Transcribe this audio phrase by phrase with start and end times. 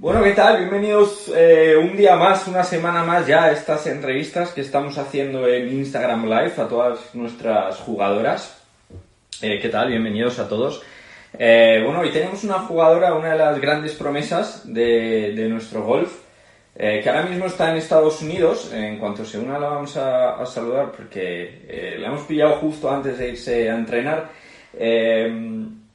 [0.00, 0.56] Bueno, ¿qué tal?
[0.56, 5.46] Bienvenidos eh, un día más, una semana más ya a estas entrevistas que estamos haciendo
[5.46, 8.62] en Instagram Live a todas nuestras jugadoras.
[9.42, 9.90] Eh, ¿Qué tal?
[9.90, 10.82] Bienvenidos a todos.
[11.38, 16.10] Eh, bueno, hoy tenemos una jugadora, una de las grandes promesas de, nuestro golf,
[16.74, 18.72] que ahora mismo está en Estados Unidos.
[18.72, 23.28] En cuanto se una la vamos a saludar porque la hemos pillado justo antes de
[23.32, 24.30] irse a entrenar.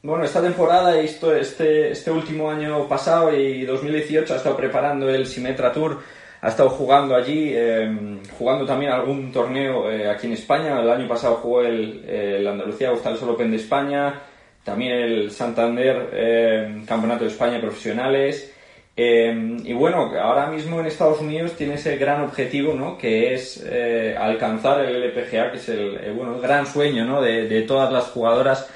[0.06, 5.26] Bueno, esta temporada y este, este último año pasado y 2018 ha estado preparando el
[5.26, 6.00] Simetra Tour,
[6.42, 10.80] ha estado jugando allí, em, jugando también algún torneo eh, aquí en España.
[10.80, 14.22] El año pasado jugó el, Andalucía Austral Open de España,
[14.64, 18.54] también el Santander em, Campeonato de España Profesionales.
[18.96, 22.96] Em, y bueno, ahora mismo en Estados Unidos tiene ese gran objetivo, ¿no?
[22.96, 27.24] Que es eh, alcanzar el LPGA, que es el, eh, bueno, el gran sueño, ¿no?
[27.24, 28.70] De todas las jugadoras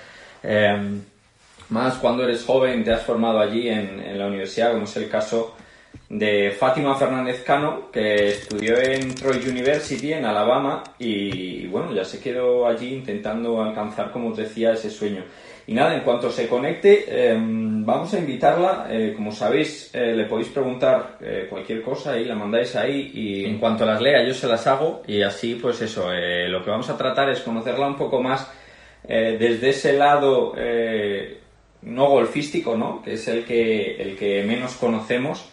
[1.69, 5.55] más cuando eres joven, te has formado allí en, la universidad, como es el caso
[6.09, 12.19] de Fátima Fernández Cano, que estudió en Troy University, en Alabama, y, bueno, ya se
[12.19, 15.23] quedó allí intentando alcanzar, como os decía, ese sueño.
[15.67, 18.87] Y nada, en cuanto se conecte, em, vamos a invitarla.
[18.89, 23.45] Eh, como sabéis, eh, le podéis preguntar eh, cualquier cosa y la mandáis ahí y
[23.45, 26.89] en cuanto las lea yo se las hago y así, pues eso, lo que vamos
[26.89, 28.51] a tratar es conocerla un poco más
[29.07, 30.55] desde ese lado
[31.81, 33.01] no golfístico, ¿no?
[33.01, 35.49] Que es el que, el que menos conocemos.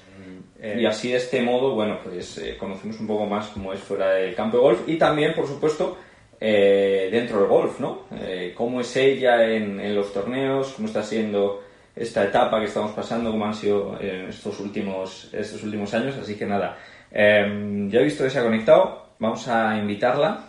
[0.59, 0.81] Mm.
[0.81, 4.13] y así de este modo, bueno, pues eh, conocemos un poco más cómo es fuera
[4.13, 5.99] del campo de golf y también, por supuesto,
[6.41, 8.03] eh, dentro del golf, ¿no?
[8.21, 11.63] Eh, cómo es ella en, en, los torneos, cómo está siendo
[11.95, 16.17] esta etapa que estamos pasando, cómo han sido en estos últimos, estos últimos años.
[16.17, 16.77] Así que nada,
[17.11, 20.45] em, ya he visto que se ha conectado, vamos a invitarla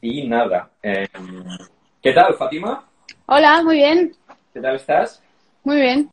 [0.00, 0.70] y nada.
[0.80, 1.06] Em,
[2.00, 2.88] ¿Qué tal, Fátima?
[3.26, 4.12] Hola, muy bien.
[4.56, 5.22] ¿Qué tal estás?
[5.64, 6.10] Muy bien,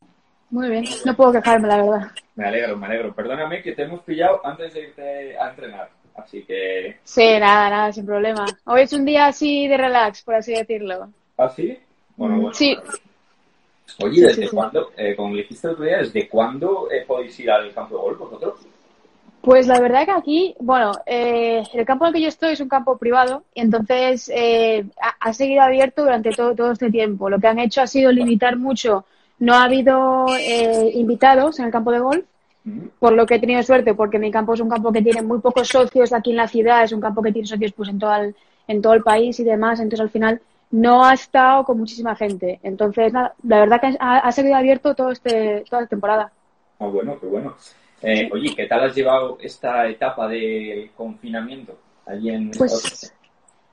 [0.49, 0.83] muy bien.
[1.05, 2.11] No puedo quejarme, la verdad.
[2.35, 3.15] Me alegro, me alegro.
[3.15, 5.89] Perdóname que te hemos pillado antes de irte a entrenar.
[6.13, 6.97] Así que.
[7.05, 8.45] Sí, nada, nada, sin problema.
[8.65, 11.07] Hoy es un día así de relax, por así decirlo.
[11.37, 11.79] ¿Ah, sí?
[12.17, 12.53] Bueno, bueno.
[12.53, 12.75] Sí.
[14.03, 17.73] Oye, ¿desde cuándo, eh, como dijiste el otro día, ¿desde cuándo eh, podéis ir al
[17.73, 18.59] campo de golf vosotros?
[19.43, 22.61] Pues la verdad que aquí, bueno, eh, el campo en el que yo estoy es
[22.61, 24.85] un campo privado y entonces eh,
[25.19, 27.29] ha, seguido abierto durante todo, todo este tiempo.
[27.29, 29.03] Lo que han hecho ha sido limitar mucho.
[29.39, 32.25] No ha habido eh, invitados en el campo de golf,
[32.99, 35.39] por lo que he tenido suerte, porque mi campo es un campo que tiene muy
[35.39, 38.15] pocos socios aquí en la ciudad, es un campo que tiene socios pues en todo
[38.15, 38.33] el,
[38.69, 39.81] en todo el país y demás.
[39.81, 40.39] Entonces al final
[40.71, 42.61] no ha estado con muchísima gente.
[42.63, 46.31] Entonces, la verdad que ha, ha seguido abierto todo este, toda la temporada.
[46.79, 47.53] Ah, bueno, qué bueno.
[48.03, 53.13] Eh, oye, ¿qué tal has llevado esta etapa de confinamiento allí en Pues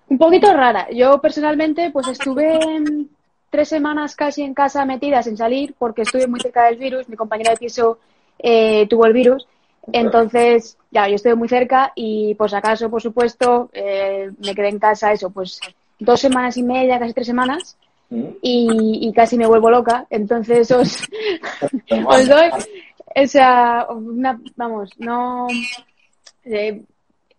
[0.09, 0.89] un poquito rara.
[0.91, 2.59] Yo personalmente pues estuve
[3.51, 7.09] tres semanas casi en casa metida sin salir porque estuve muy cerca del virus.
[7.09, 7.99] Mi compañera de piso
[8.39, 9.47] eh, tuvo el virus.
[9.93, 14.79] Entonces, ya, yo estuve muy cerca y pues acaso, por supuesto, eh, me quedé en
[14.79, 15.59] casa eso, pues
[15.99, 17.77] dos semanas y media, casi tres semanas.
[18.11, 18.25] ¿Mm?
[18.43, 20.07] Y, casi me vuelvo loca.
[20.11, 21.09] Entonces os,
[22.07, 22.51] os doy,
[23.15, 23.87] o sea,
[24.57, 25.47] vamos, no.
[26.45, 26.83] Eh,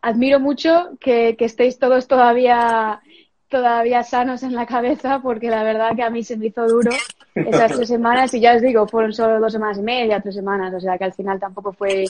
[0.01, 3.01] admiro mucho que, estéis todos todavía
[3.49, 6.91] todavía sanos en la cabeza porque la verdad que a mí se me hizo duro
[7.35, 10.73] esas tres semanas y ya os digo, fueron solo dos semanas y media, tres semanas,
[10.73, 12.05] o sea que al final tampoco fue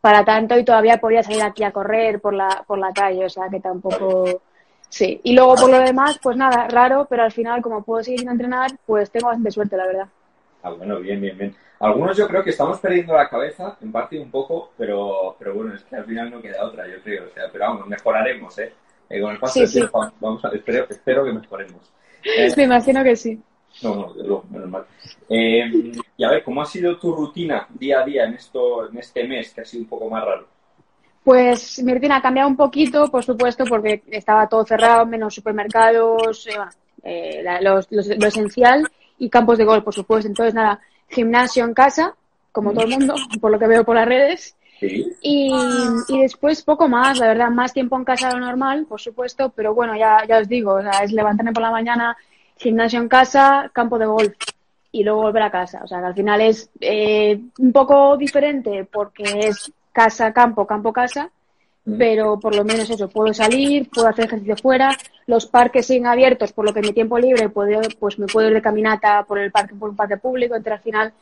[0.00, 3.28] para tanto y todavía podía salir aquí a correr por la, por la calle, o
[3.28, 4.40] sea que tampoco...
[4.88, 8.26] Sí, y luego por lo demás, pues nada, raro, pero al final como puedo seguir
[8.28, 10.08] a entrenar, pues tengo bastante suerte, la verdad.
[10.66, 11.54] Ah, bueno, bien, bien, bien.
[11.78, 15.76] Algunos yo creo que estamos perdiendo la cabeza, en parte un poco, pero, pero bueno,
[15.76, 17.26] es que al final no queda otra, yo creo.
[17.26, 18.72] O sea, pero vamos, mejoraremos, ¿eh?
[19.08, 21.92] eh con el paso del tiempo, vamos a, espero, espero que mejoremos.
[22.24, 23.40] Eh, Me imagino que sí.
[23.80, 24.86] No, no, de luego, menos mal.
[25.28, 28.98] Eh, y a ver, ¿cómo ha sido tu rutina día a día en, esto, en
[28.98, 30.48] este mes, que ha sido un poco más raro?
[31.22, 36.48] Pues mi rutina ha cambiado un poquito, por supuesto, porque estaba todo cerrado, menos supermercados,
[37.04, 38.84] eh, lo esencial
[39.18, 40.28] y campos de golf, por supuesto.
[40.28, 42.14] Entonces, nada, gimnasio en casa,
[42.52, 44.56] como todo el mundo, por lo que veo por las redes.
[44.80, 45.50] Y,
[46.08, 49.50] y, después poco más, la verdad, más tiempo en casa de lo normal, por supuesto,
[49.56, 52.16] pero bueno, ya, ya os digo, es levantarme por la mañana,
[52.58, 54.34] gimnasio en casa, campo de golf
[54.92, 55.80] y luego volver a casa.
[55.82, 60.92] O sea, que al final es eh, un poco diferente porque es casa, campo, campo,
[60.92, 61.30] casa,
[61.98, 64.96] pero por lo menos eso, puedo salir, puedo hacer ejercicio fuera,
[65.26, 68.48] los parques siguen abiertos, por lo que en mi tiempo libre puedo, pues me puedo
[68.48, 71.12] ir de caminata por el parque, por un parque público, entonces al final,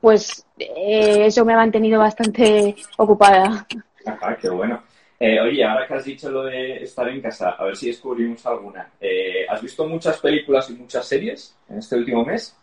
[0.00, 3.66] pues eh, eso me ha mantenido bastante ocupada.
[4.04, 4.82] Ajá, qué bueno.
[5.18, 8.44] Eh, oye, ahora que has dicho lo de estar en casa, a ver si descubrimos
[8.44, 8.90] alguna.
[9.00, 12.56] Eh, ¿Has visto muchas películas y muchas series en este último mes?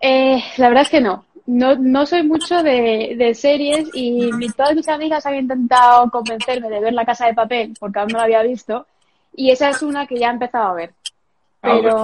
[0.00, 1.24] la verdad es que no.
[1.46, 6.68] no, no soy mucho de, de series y mi- todas mis amigas han intentado convencerme
[6.70, 8.86] de ver La Casa de Papel porque aún no la había visto
[9.36, 10.90] y esa es una que ya he empezado a ver.
[11.62, 11.98] Ah, Pero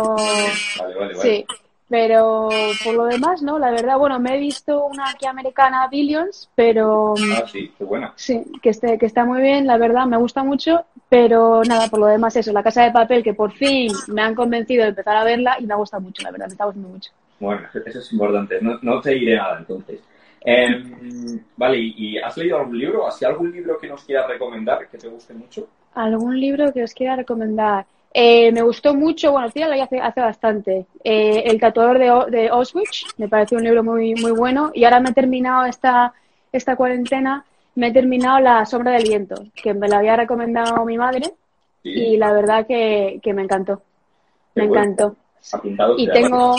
[0.77, 1.15] Vale, vale, vale.
[1.15, 1.47] sí,
[1.89, 6.49] pero por lo demás no, la verdad, bueno, me he visto una aquí americana, Billions,
[6.55, 8.13] pero Ah, sí, qué buena.
[8.17, 12.01] sí, que, esté, que está muy bien, la verdad, me gusta mucho, pero nada, por
[12.01, 15.17] lo demás eso, La Casa de Papel, que por fin me han convencido de empezar
[15.17, 17.11] a verla y me ha gustado mucho, la verdad, me está gustando mucho.
[17.39, 18.59] Bueno, eso es importante.
[18.61, 20.01] No, no te diré nada entonces.
[20.45, 23.07] Em, vale, ¿y has leído algún libro?
[23.07, 25.69] ¿Has algún libro que nos quieras recomendar que te guste mucho?
[25.95, 27.87] ¿Algún libro que os quiera recomendar?
[28.15, 30.87] Eh, me gustó mucho, bueno, tía, lo hace, hace bastante.
[31.03, 34.71] Eh, El tatuador de, de Auschwitz, me pareció un libro muy, muy bueno.
[34.75, 36.13] Y ahora me he terminado esta,
[36.53, 37.45] esta cuarentena,
[37.75, 41.33] me he terminado La sombra del viento, que me la había recomendado mi madre
[41.83, 43.83] Sí, y la verdad que, que me encantó.
[44.55, 44.83] Me bueno.
[44.85, 45.17] encantó.
[45.53, 45.95] apuntado.
[45.99, 46.55] Y ya, tengo,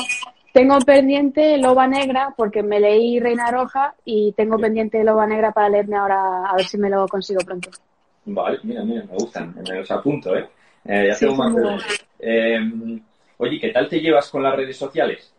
[0.51, 5.69] tengo pendiente Loba Negra, porque me leí Reina Roja y tengo pendiente Loba Negra para
[5.69, 7.69] leerme ahora, a ver si me lo consigo pronto.
[8.25, 9.53] Vale, mira, mira, me gustan.
[9.55, 10.47] Me los apunto, ¿eh?
[10.85, 11.83] Eh, ya Sí, tengo más de-.
[12.19, 13.01] Em,
[13.37, 15.33] oye, ¿qué tal te llevas con las redes sociales?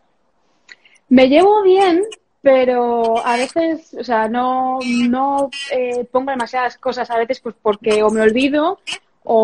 [1.09, 2.03] Me llevo bien,
[2.41, 8.03] pero a veces, o sea, no, no eh, pongo demasiadas cosas a veces pues porque
[8.03, 8.79] o me olvido
[9.23, 9.35] o,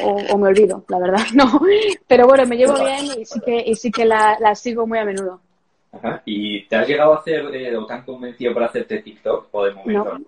[0.00, 1.60] o- o me olvido, la verdad, no.
[2.06, 4.98] Pero bueno, me llevo bien y sí que, y sí que la, la sigo muy
[4.98, 5.40] a menudo.
[5.92, 6.22] Ajá.
[6.26, 9.64] ¿Y te has llegado a hacer eh, o te han convencido para hacerte TikTok o
[9.64, 10.10] de momento?
[10.10, 10.18] No,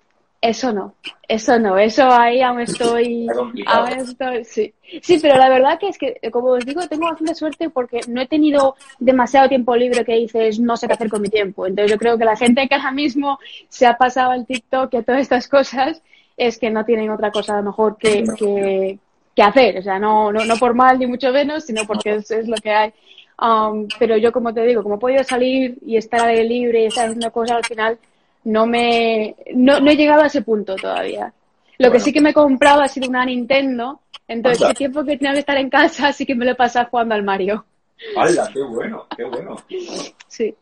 [0.49, 0.95] eso no,
[1.29, 3.27] eso no, eso ahí aún estoy,
[3.67, 4.75] aún estoy, sí.
[5.03, 8.21] Sí, pero la verdad que es que, como os digo, tengo bastante suerte porque no
[8.21, 11.67] he tenido demasiado tiempo libre que dices, no sé qué hacer con mi tiempo.
[11.67, 13.39] Entonces yo creo que la gente que ahora mismo
[13.69, 16.03] se ha pasado al TikTok y a todas estas cosas
[16.37, 18.99] es que no tienen otra cosa mejor que, que,
[19.35, 19.79] que hacer.
[19.79, 22.57] O sea, no, no, no por mal ni mucho menos, sino porque es, es lo
[22.57, 22.93] que hay.
[23.41, 27.07] Um, pero yo, como te digo, como he podido salir y estar libre y estar
[27.07, 27.99] haciendo cosas, al final
[28.47, 31.33] no me no, no he llegado a ese punto todavía.
[31.79, 34.01] Lo que sí que me he comprado ha sido una Nintendo.
[34.29, 34.71] Entonces, Anda.
[34.71, 37.15] el tiempo que tenía que estar en casa sí que me lo he pasado jugando
[37.15, 37.65] al Mario.
[38.17, 38.51] ¡Hala!
[38.53, 39.07] ¡Qué bueno!
[39.17, 39.57] ¡Qué bueno!
[40.29, 40.55] Sí,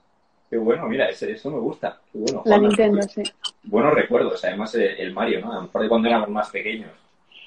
[0.51, 0.87] ¡Qué bueno!
[0.89, 1.99] Mira, ese- eso me gusta.
[2.13, 2.43] Qué bueno.
[2.45, 3.23] la Juan, Nintendo, sí.
[3.65, 5.53] Buenos recuerdos, además eh, el Mario, ¿no?
[5.53, 6.91] A lo mejor de cuando éramos más pequeños.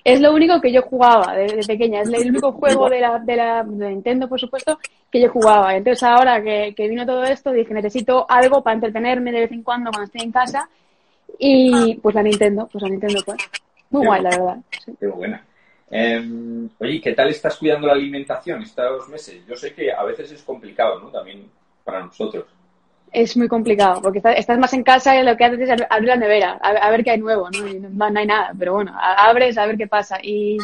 [0.08, 2.02] Es lo único que yo jugaba de, de pequeña.
[2.02, 4.80] Es el único juego de la, de la de Nintendo, por supuesto,
[5.12, 5.76] que yo jugaba.
[5.76, 9.64] Entonces, ahora que, que vino todo esto, dije, necesito algo para entretenerme de vez en
[9.64, 10.70] cuando cuando estoy en casa.
[11.38, 13.38] Y pues la Nintendo, pues la Nintendo, pues.
[13.90, 14.58] Muy Qué guay, la verdad.
[14.86, 14.94] sí.
[14.98, 15.46] Qué buena.
[15.90, 19.46] Em, oye, ¿qué tal estás cuidando la alimentación estos meses?
[19.46, 21.10] Yo sé que a veces es complicado, ¿no?
[21.10, 21.50] También
[21.84, 22.46] para nosotros.
[23.12, 26.10] Es muy complicado, porque estás, más en casa y lo que haces es ab- abrir
[26.10, 27.60] la nevera, a, ver qué hay nuevo, ¿no?
[28.10, 30.18] No, hay nada, pero bueno, abres a ver qué pasa.
[30.22, 30.58] Y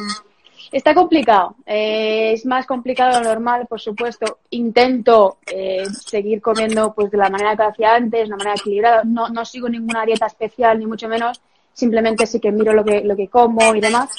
[0.71, 4.39] está complicado, eh, es más complicado de lo normal, por supuesto.
[4.49, 9.03] Intento eh, seguir comiendo pues de la manera que hacía antes, de una manera equilibrada.
[9.05, 11.39] No, no sigo ninguna dieta especial, ni mucho menos.
[11.73, 14.09] Simplemente sí que miro lo que, lo que como y demás.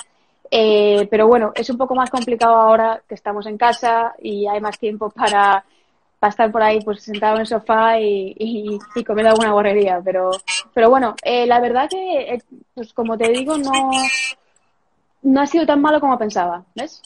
[0.50, 4.60] Eh, pero bueno, es un poco más complicado ahora que estamos en casa y hay
[4.60, 5.64] más tiempo para,
[6.24, 10.00] para estar por ahí pues sentado en el sofá y, y, y comiendo alguna borrería.
[10.02, 10.30] Pero,
[10.72, 12.42] pero bueno, eh, la verdad que, eh,
[12.74, 13.90] pues como te digo, no,
[15.20, 17.02] no ha sido tan malo como pensaba, ¿ves?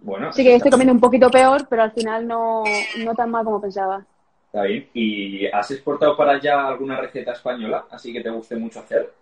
[0.00, 2.62] Bueno, Sí que estoy comiendo un poquito peor, pero al final no,
[2.98, 4.04] no tan mal como pensaba.
[4.46, 4.86] Está bien.
[4.92, 7.86] ¿Y has exportado para allá alguna receta española?
[7.90, 9.14] Así que te guste mucho hacer.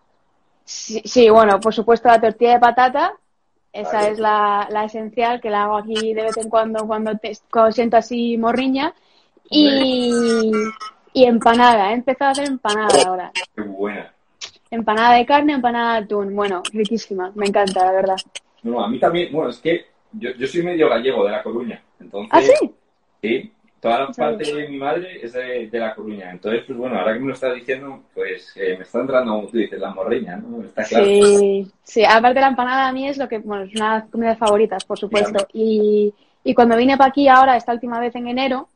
[0.65, 3.15] Sí, sí, bueno, por supuesto la tortilla de patata,
[3.73, 4.11] esa Vale.
[4.11, 7.71] es la, la esencial, que la hago aquí de vez en cuando cuando, te, cuando
[7.71, 8.93] siento así morriña.
[9.51, 10.53] Y,
[11.13, 13.33] y empanada, he empezado a hacer empanada ahora.
[13.55, 14.13] Qué buena.
[14.71, 16.35] Empanada de carne, empanada de atún.
[16.37, 18.17] Bueno, riquísima, me encanta, la verdad.
[18.63, 21.83] No, a mí también, bueno, es que yo, yo soy medio gallego de La Coruña.
[21.99, 22.71] Entonces, ¿Ah, sí?
[23.21, 24.37] Sí, toda la Sabes.
[24.39, 26.31] parte de mi madre es de, de La Coruña.
[26.31, 29.49] Entonces, pues bueno, ahora que me lo estás diciendo, pues eh, me está entrando, como
[29.49, 30.63] tú dices, la morriña, ¿no?
[30.63, 31.07] Está claro.
[31.07, 34.11] Sí, sí, aparte la empanada a mí es lo que, bueno, es una de las
[34.11, 35.49] comidas favoritas, por supuesto.
[35.53, 36.15] Y,
[36.45, 38.69] y cuando vine para aquí ahora, esta última vez en enero.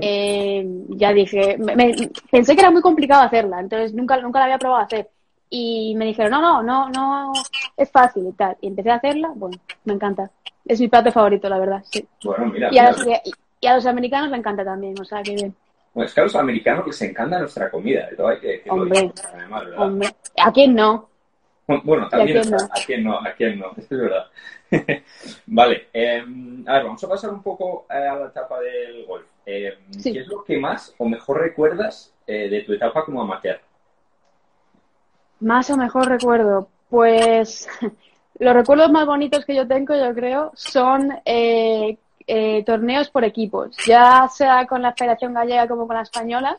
[0.00, 4.44] Eh, ya dije, me- me- pensé que era muy complicado hacerla, entonces nunca, nunca la
[4.46, 5.08] había probado a hacer.
[5.50, 7.42] Y me dijeron, no, no, no, no,
[7.76, 8.56] es fácil y tal.
[8.60, 10.30] Y empecé a hacerla, bueno, me encanta.
[10.64, 12.04] Es mi plato favorito, la verdad, sí.
[12.24, 12.92] Bueno, mira, Y a, mira.
[12.92, 15.54] los, y, y a los americanos me encanta también, o sea, que bien.
[15.92, 18.82] Bueno, es que a los americanos les encanta nuestra comida, todo hay que decirlo.
[18.82, 19.12] Hombre.
[19.32, 19.82] Además, ¿verdad?
[19.86, 21.08] Hombre, ¿a quién no?
[21.84, 22.58] Bueno, también ¿Y a quién no?
[22.58, 24.26] a quién no, a quién no, esto es verdad.
[25.46, 26.22] vale, eh,
[26.66, 29.26] a ver, vamos a pasar un poco eh, a la etapa del golf.
[29.46, 30.12] Eh, Sí.
[30.12, 33.60] ¿Qué es lo que más o mejor recuerdas eh, de tu etapa como amateur?
[35.40, 37.68] Más o mejor recuerdo, pues
[38.38, 41.98] los recuerdos más bonitos que yo tengo, yo creo, son eh,
[42.64, 46.58] torneos por equipos, ya sea con la Federación Gallega como con la Española.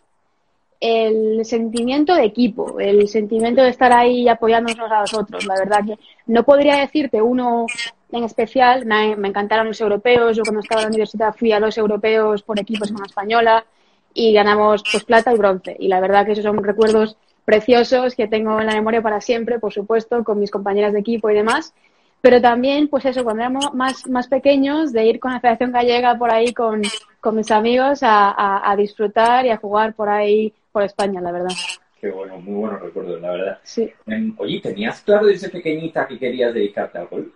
[0.80, 5.46] El sentimiento de equipo, el sentimiento de estar ahí apoyándonos a los otros.
[5.46, 7.66] La verdad que no podría decirte uno
[8.12, 10.38] en especial, me, encantaron los europeos.
[10.38, 13.66] Yo cuando estaba en la universidad fui a los europeos por equipos en una española
[14.14, 15.76] y ganamos pues plata y bronce.
[15.80, 19.60] Y la verdad que esos son recuerdos preciosos que tengo en la memoria para siempre,
[19.60, 21.74] por supuesto, con mis compañeras de equipo y demás.
[22.22, 26.18] Pero también, pues eso, cuando éramos más, más pequeños, de ir con la Federación Gallega
[26.18, 26.82] por ahí con,
[27.22, 31.56] con mis amigos a, a, disfrutar y a jugar por ahí, por España, la verdad.
[32.02, 33.60] Qué bueno, muy buenos recuerdos, la verdad.
[33.64, 33.90] Sí.
[34.08, 37.28] Em, oye, ¿tenías claro desde pequeñita que querías dedicarte al golf?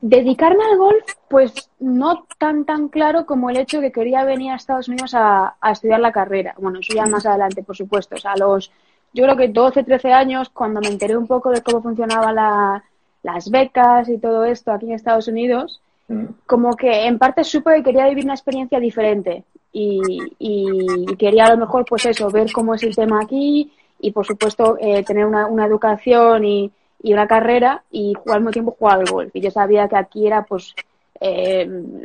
[0.00, 4.50] Dedicarme al golf, pues no tan tan claro como el hecho de que quería venir
[4.50, 6.52] a Estados Unidos a, a estudiar la carrera.
[6.58, 8.16] Bueno, eso ya más adelante, por supuesto.
[8.16, 8.72] O sea, a los,
[9.12, 12.82] yo creo que 12, 13 años, cuando me enteré un poco de cómo funcionaba la,
[13.22, 16.24] las becas y todo esto aquí en Estados Unidos, mm.
[16.44, 20.00] como que en parte supe que quería vivir una experiencia diferente y,
[20.38, 24.26] y, quería a lo mejor, pues eso, ver cómo es el tema aquí y, por
[24.26, 26.70] supuesto, eh, tener una, una educación y,
[27.02, 29.34] y una carrera y jugar al mismo tiempo jugar al golf.
[29.34, 30.74] Y yo sabía que aquí era pues
[31.20, 31.62] eh,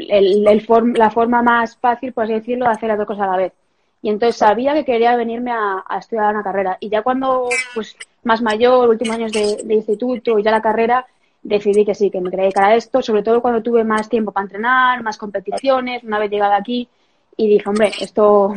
[0.10, 3.32] el, el la forma más fácil, por así decirlo, de hacer las dos cosas a
[3.32, 3.54] la vez.
[4.02, 6.78] Y entonces sabía que quería venirme a, estudiar una carrera.
[6.80, 11.08] Y ya cuando, pues, más mayor, últimos años de, instituto y ya la carrera,
[11.42, 14.32] decidí que sí, que me quería dedicar a esto, sobre todo cuando tuve más tiempo
[14.32, 16.88] para entrenar, más competiciones, una vez llegada aquí,
[17.38, 18.54] y dije, hombre, esto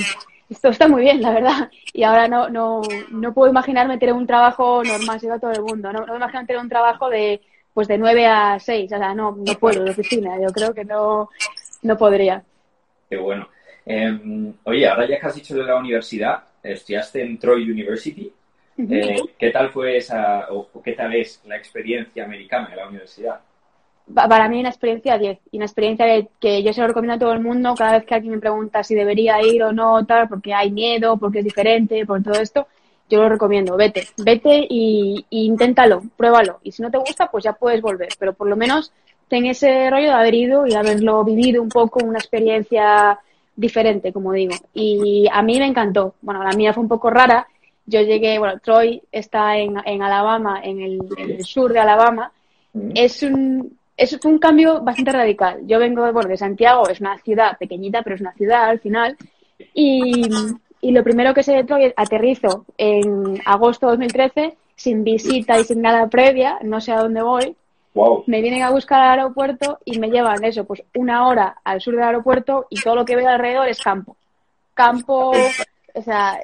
[0.51, 1.71] esto está muy bien, la verdad.
[1.93, 2.81] Y ahora no, no,
[3.11, 5.93] no puedo imaginarme tener un trabajo normal, se va todo el mundo.
[5.93, 7.41] No, no me imagino tener un trabajo de
[7.75, 8.93] pues de 9 a 6.
[8.93, 10.41] O sea, no, no puedo de oficina.
[10.41, 11.29] Yo creo que no,
[11.83, 12.43] no podría.
[13.09, 13.49] Qué bueno.
[13.85, 18.33] Em, oye, ahora ya que has dicho de la universidad, estudiaste en Troy University.
[18.79, 23.41] Eh, ¿Qué tal fue esa, o qué tal es la experiencia americana de la universidad?
[24.15, 26.07] Para mí una experiencia 10 y una experiencia
[26.41, 28.83] que yo se lo recomiendo a todo el mundo cada vez que alguien me pregunta
[28.83, 32.67] si debería ir o no, tal, porque hay miedo, porque es diferente, por todo esto,
[33.09, 37.53] yo lo recomiendo, vete, vete y, inténtalo, pruébalo y si no te gusta pues ya
[37.53, 38.93] puedes volver, pero por lo menos
[39.29, 43.19] ten ese rollo de haber ido y haberlo vivido un poco, una experiencia
[43.55, 44.55] diferente, como digo.
[44.73, 46.15] Y a mí me encantó.
[46.23, 47.47] Bueno, la mía fue un poco rara.
[47.85, 52.33] Yo llegué, bueno, Troy está en, en Alabama, en el, en el sur de Alabama.
[52.73, 52.91] Mm.
[52.95, 55.61] Es un, eso fue un cambio bastante radical.
[55.67, 59.17] Yo vengo bueno, de Santiago, es una ciudad pequeñita, pero es una ciudad al final.
[59.75, 60.23] Y,
[60.81, 66.07] lo primero que se Detroit aterrizo en agosto de 2013, sin visita y sin nada
[66.07, 67.57] previa, no sé a dónde voy.
[68.27, 71.95] Me vienen a buscar al aeropuerto y me llevan eso, pues una hora al sur
[71.95, 74.17] del aeropuerto y todo lo que veo alrededor es campo.
[74.75, 75.33] Campo,
[75.95, 76.39] o sea,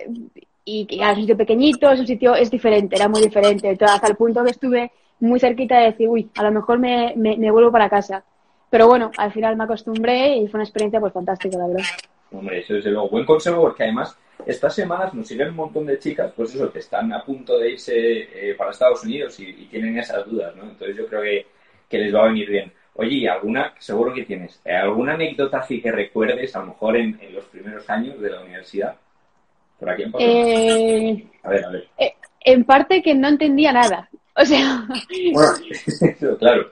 [0.65, 3.79] y, y un sitio pequeñito, es un sitio, es diferente, era muy diferente.
[3.81, 4.91] hasta el punto que estuve
[5.25, 8.25] muy cerquita de decir, uy, a lo mejor me, me, vuelvo para casa.
[8.71, 11.85] Pero bueno, al final me acostumbré y fue una experiencia pues fantástica, la verdad.
[12.33, 15.99] Hombre, eso es luego buen consejo porque además estas semanas nos siguen un montón de
[15.99, 19.99] chicas, pues eso, que están a punto de irse eh, para Estados Unidos y, tienen
[19.99, 20.65] esas dudas, ¿no?
[20.65, 21.47] Entonces yo creo que,
[21.89, 22.73] que, les va a venir bien.
[22.95, 27.19] Oye, ¿alguna, seguro que tienes, eh, alguna anécdota así que recuerdes, a lo mejor en,
[27.33, 28.97] los primeros años de la universidad?
[29.79, 31.89] Por aquí en eh, A ver, a ver.
[32.41, 34.09] en parte que no entendía nada.
[34.41, 34.87] O sea,
[36.39, 36.71] claro.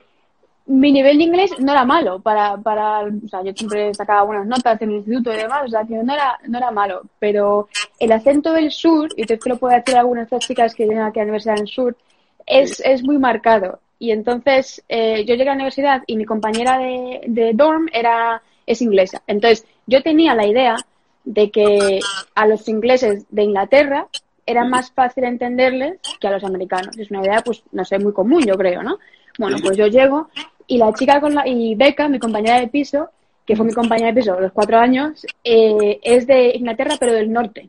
[0.66, 4.46] Mi nivel de inglés no era malo para, para, o sea, yo siempre sacaba buenas
[4.46, 7.68] notas en el instituto y demás, o sea, que no era, no era malo, pero
[7.98, 10.84] el acento del sur, y te lo puedo decir a algunas de las chicas que
[10.84, 11.96] vienen aquí a la Universidad del Sur,
[12.46, 13.80] es, es muy marcado.
[13.98, 18.42] Y entonces, eh, yo llegué a la universidad y mi compañera de, de dorm era,
[18.66, 19.22] es inglesa.
[19.26, 20.76] Entonces, yo tenía la idea
[21.24, 22.00] de que
[22.34, 24.08] a los ingleses de Inglaterra
[24.52, 26.96] era más fácil entenderles que a los americanos.
[26.96, 28.98] Es una idea, pues, no sé, muy común, yo creo, ¿no?
[29.38, 30.28] Bueno, pues yo llego
[30.66, 33.10] y la chica con la, y Beca, mi compañera de piso,
[33.46, 37.32] que fue mi compañera de piso los cuatro años, eh, es de Inglaterra, pero del
[37.32, 37.68] norte.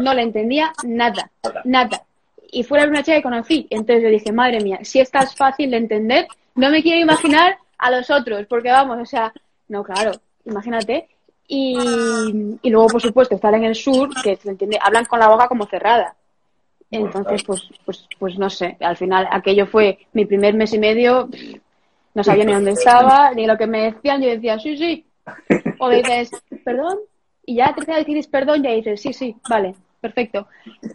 [0.00, 1.30] No le entendía nada,
[1.64, 2.02] nada.
[2.50, 3.66] Y fue la primera chica que conocí.
[3.70, 7.56] Entonces le dije, madre mía, si esta es fácil de entender, no me quiero imaginar
[7.78, 9.32] a los otros, porque vamos, o sea,
[9.68, 10.12] no, claro,
[10.44, 11.08] imagínate.
[11.54, 11.76] Y,
[12.62, 15.48] y luego, por supuesto, estar en el sur, que se entiende, hablan con la boca
[15.48, 16.16] como cerrada.
[16.90, 21.28] Entonces, pues, pues, pues no sé, al final aquello fue mi primer mes y medio,
[22.14, 25.04] no sabía ni dónde estaba, ni lo que me decían, yo decía, sí, sí.
[25.78, 26.30] O dices,
[26.64, 27.00] perdón,
[27.44, 30.48] y ya te decís perdón, ya dices, sí, sí, vale, perfecto.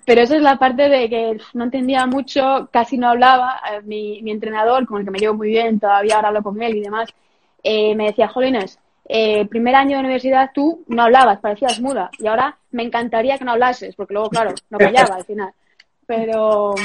[0.05, 3.61] Pero esa es la parte de que no entendía mucho, casi no hablaba.
[3.71, 6.59] Eh, mi, mi entrenador, con el que me llevo muy bien, todavía ahora hablo con
[6.63, 7.13] él y demás,
[7.61, 12.11] eh, me decía, Jolines, eh, primer año de universidad tú no hablabas, parecías muda.
[12.19, 15.51] Y ahora me encantaría que no hablases, porque luego, claro, no callaba al final.
[16.05, 16.75] Pero,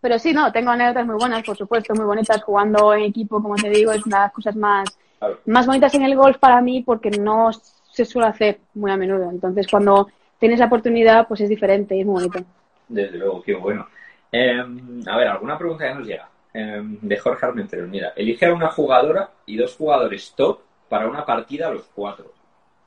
[0.00, 2.42] pero sí, no, tengo anécdotas muy buenas, por supuesto, muy bonitas.
[2.42, 4.98] Jugando en equipo, como te digo, es una de las cosas más,
[5.46, 9.30] más bonitas en el golf para mí porque no se suele hacer muy a menudo.
[9.30, 10.08] Entonces, cuando
[10.40, 12.44] tienes la oportunidad, pues es diferente y es muy bonito.
[12.88, 13.86] Desde luego, qué bueno.
[14.32, 16.28] Em, a ver, alguna pregunta que nos llega.
[16.52, 17.86] Em, de Jorge Armentero.
[17.86, 20.58] Mira, elige a una jugadora y dos jugadores top
[20.92, 22.30] para una partida a los cuatro.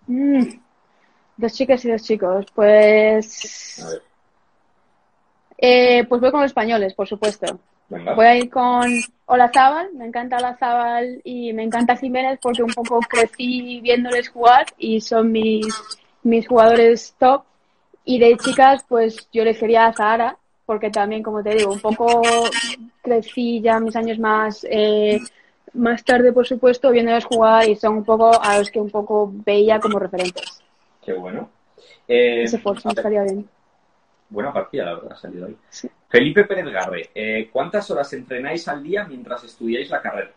[0.05, 0.43] Mm,
[1.37, 2.45] dos chicas y dos chicos.
[2.53, 3.83] Pues.
[3.83, 4.01] A ver,
[5.57, 7.59] Eh, pues voy con los españoles, por supuesto.
[7.89, 8.13] venga.
[8.13, 8.83] Voy a ir con
[9.25, 15.01] Olazábal, me encanta Olazábal y me encanta Jiménez porque un poco crecí viéndoles jugar y
[15.01, 15.65] son mis,
[16.21, 17.41] mis jugadores top.
[18.03, 22.21] Y de chicas, pues yo elegiría a Zahara porque también, como te digo, un poco
[23.01, 25.19] crecí ya mis años más, eh,
[25.75, 29.31] más tarde, por supuesto, viéndoles jugar y son un poco a los que un poco
[29.45, 30.63] veía como referentes.
[31.03, 31.49] Qué bueno.
[32.07, 33.47] Eh, Ese Forza estaría bien.
[34.29, 35.55] buena partida, la verdad, ha salido ahí.
[35.69, 35.89] Sí.
[36.09, 40.31] Felipe Pérez Garre, eh, ¿cuántas horas entrenáis al día mientras estudiáis la carrera?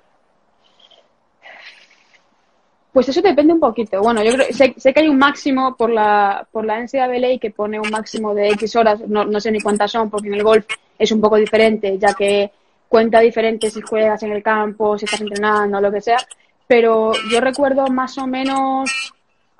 [2.92, 4.00] Pues eso depende un poquito.
[4.00, 7.50] Bueno, yo creo, sé, sé que hay un máximo por la, por la NCAA que
[7.50, 10.42] pone un máximo de X horas, no, no sé ni cuántas son, porque en el
[10.42, 10.66] golf
[10.98, 12.50] es un poco diferente, ya que
[12.88, 16.18] cuenta diferente si juegas en el campo, si estás entrenando, lo que sea.
[16.66, 19.14] Pero yo recuerdo más o menos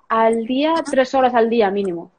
[0.09, 2.11] al día, tres horas al día mínimo.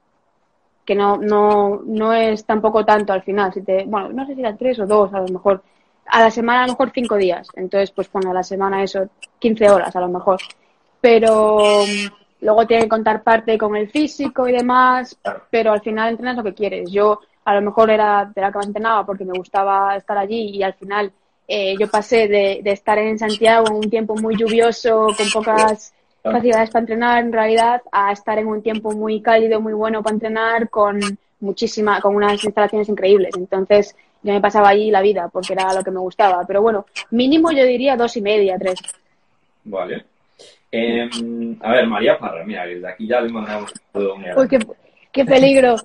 [0.86, 3.54] Que no, no, no es tampoco tanto al final.
[3.54, 5.64] Si te, bueno, no sé si eran tres o dos, a lo mejor.
[6.08, 7.48] A la semana a lo mejor cinco días.
[7.56, 9.08] Entonces, pues pone a la semana eso,
[9.40, 10.40] 15 horas a lo mejor
[11.02, 15.18] pero mm, luego tiene que contar parte con el físico y demás,
[15.50, 16.92] pero al final entrenas lo que quieres.
[16.92, 20.52] Yo a lo mejor era de la que más entrenaba porque me gustaba estar allí
[20.56, 21.12] y al final
[21.48, 25.92] eh, yo pasé de, de estar en Santiago en un tiempo muy lluvioso, con pocas
[26.22, 30.14] facilidades para entrenar en realidad, a estar en un tiempo muy cálido, muy bueno para
[30.14, 31.00] entrenar, con
[31.40, 33.36] muchísima, con unas instalaciones increíbles.
[33.36, 36.44] Entonces yo me pasaba allí la vida porque era lo que me gustaba.
[36.46, 38.80] Pero bueno, mínimo yo diría dos y media, tres.
[39.64, 40.06] Vale.
[40.72, 41.10] Eh,
[41.62, 44.04] a ver, María Parra, mira, desde aquí ya le mandamos muy
[44.38, 44.48] Uy,
[45.12, 45.78] qué peligro.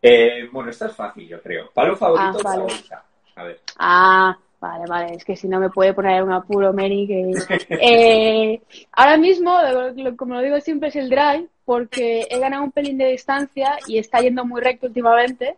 [0.00, 1.70] Eh, bueno, esta es fácil, yo creo.
[1.74, 2.60] Palo favorito, Ah, vale.
[2.60, 3.04] favorita.
[3.36, 3.60] A ver.
[3.78, 5.14] Ah, vale, vale.
[5.14, 7.06] Es que si no me puede poner un apuro, Mary.
[7.06, 7.32] Que...
[7.70, 8.60] Eh,
[8.92, 9.56] ahora mismo,
[10.16, 13.98] como lo digo siempre, es el drive, porque he ganado un pelín de distancia y
[13.98, 15.56] está yendo muy recto últimamente.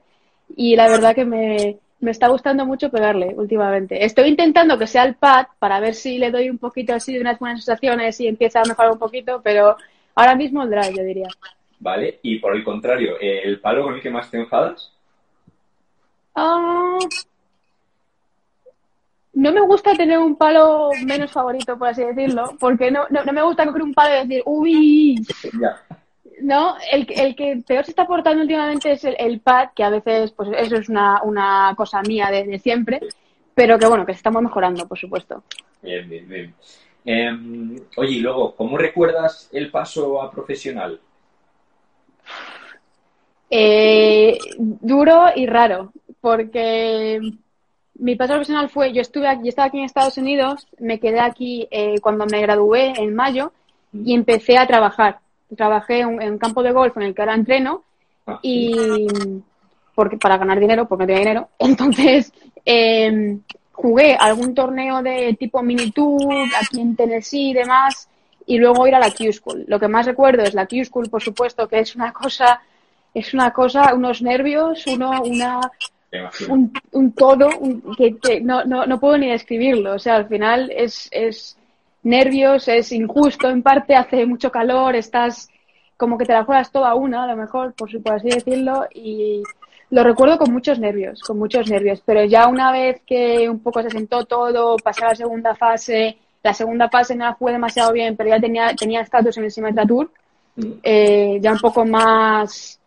[0.56, 4.04] Y la verdad que me, me está gustando mucho pegarle últimamente.
[4.04, 7.20] Estoy intentando que sea el pad para ver si le doy un poquito así de
[7.20, 9.76] unas buenas sensaciones y empieza a mejorar un poquito, pero
[10.14, 11.28] ahora mismo el drive, yo diría.
[11.80, 12.20] Vale.
[12.22, 14.92] Y por el contrario, ¿el palo con el que más te enfadas?
[16.34, 16.98] Ah,
[19.32, 23.32] no me gusta tener un palo menos favorito, por así decirlo, porque no, no, no
[23.32, 25.80] me gusta coger un palo y decir, uy, Ya.
[26.42, 29.84] no, el, que- el que peor se está portando últimamente es el, el pad, que
[29.84, 33.00] a veces, pues eso es una, una cosa mía de, de siempre,
[33.54, 35.42] pero que bueno, que estamos mejorando, por supuesto.
[35.82, 36.54] Bien, bien, bien.
[37.04, 41.00] Eh, oye, y luego, ¿cómo recuerdas el paso a profesional?
[43.50, 47.20] Eh, duro y raro, porque
[47.94, 51.20] mi paso profesional fue, yo estuve aquí, yo estaba aquí en Estados Unidos, me quedé
[51.20, 53.52] aquí eh, cuando me gradué en mayo
[53.92, 55.18] y empecé a trabajar.
[55.56, 57.82] Trabajé en, en un campo de golf en el que ahora entreno
[58.26, 59.06] Ah, y
[59.94, 61.48] porque para ganar dinero, porque no tenía dinero.
[61.58, 62.32] Entonces
[62.64, 63.38] eh,
[63.72, 68.08] jugué algún torneo de tipo mini tour aquí en Tennessee y demás
[68.46, 69.64] y luego ir a la Q School.
[69.66, 72.60] Lo que más recuerdo es la Q School, por supuesto, que es una cosa,
[73.14, 75.60] es una cosa, unos nervios, uno, una,
[76.48, 79.94] un, un todo un- que, que no, no, no puedo ni describirlo.
[79.94, 81.56] O sea, al final es, es
[82.02, 85.48] nervios, es injusto en parte, hace mucho calor, estás
[85.96, 89.42] como que te la juegas toda una, a lo mejor, por, por así decirlo, y
[89.90, 92.02] lo recuerdo con muchos nervios, con muchos nervios.
[92.06, 96.16] Pero ya una vez que un poco se sentó todo, pasé a la segunda fase,
[96.42, 99.50] la segunda fase no la jugué demasiado bien, pero ya tenía tenía estatus en el
[99.50, 100.10] Symmetra Tour,
[100.56, 102.79] Mm, eh, ya un poco más,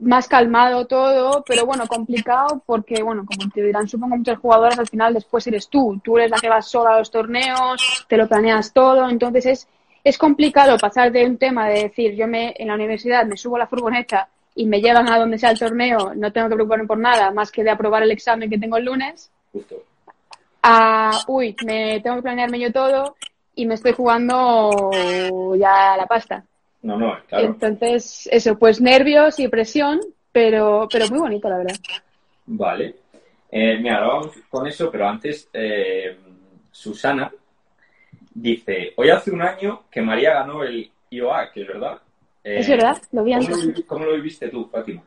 [0.00, 4.86] más calmado todo, pero bueno, complicado porque, bueno, como te dirán, supongo muchos jugadores, al
[4.86, 8.28] final después eres tú, tú eres la que vas sola a los torneos, te lo
[8.28, 9.68] planeas todo, entonces es,
[10.04, 13.56] es complicado pasar de un tema de decir, yo me, en la universidad me subo
[13.56, 16.86] a la furgoneta y me llevan a donde sea el torneo, no tengo que preocuparme
[16.86, 19.76] por nada más que de aprobar el examen que tengo el lunes, Justo.
[20.62, 23.16] a, uy, me tengo que planearme yo todo
[23.54, 24.90] y me estoy jugando
[25.56, 26.44] ya la pasta.
[26.82, 27.46] No, no, claro.
[27.46, 30.00] Entonces, eso, pues nervios y presión,
[30.32, 31.76] pero, pero muy bonito, la verdad.
[32.46, 32.94] Vale.
[33.50, 36.16] Eh, mira, ahora vamos con eso, pero antes, eh,
[36.70, 37.30] Susana
[38.34, 41.98] dice, hoy hace un año que María ganó el IOA, que es verdad.
[42.44, 43.64] Eh, Es verdad, lo vi ¿cómo antes.
[43.78, 45.02] lo, cómo lo viviste tú, Fátima?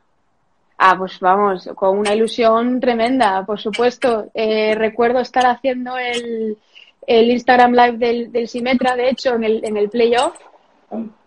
[0.78, 4.32] Ah, pues vamos, con una ilusión tremenda, por supuesto.
[4.34, 6.58] Eh, recuerdo estar haciendo el,
[7.06, 10.36] el Instagram Live del, del Simetra, de hecho, en el, en el playoff,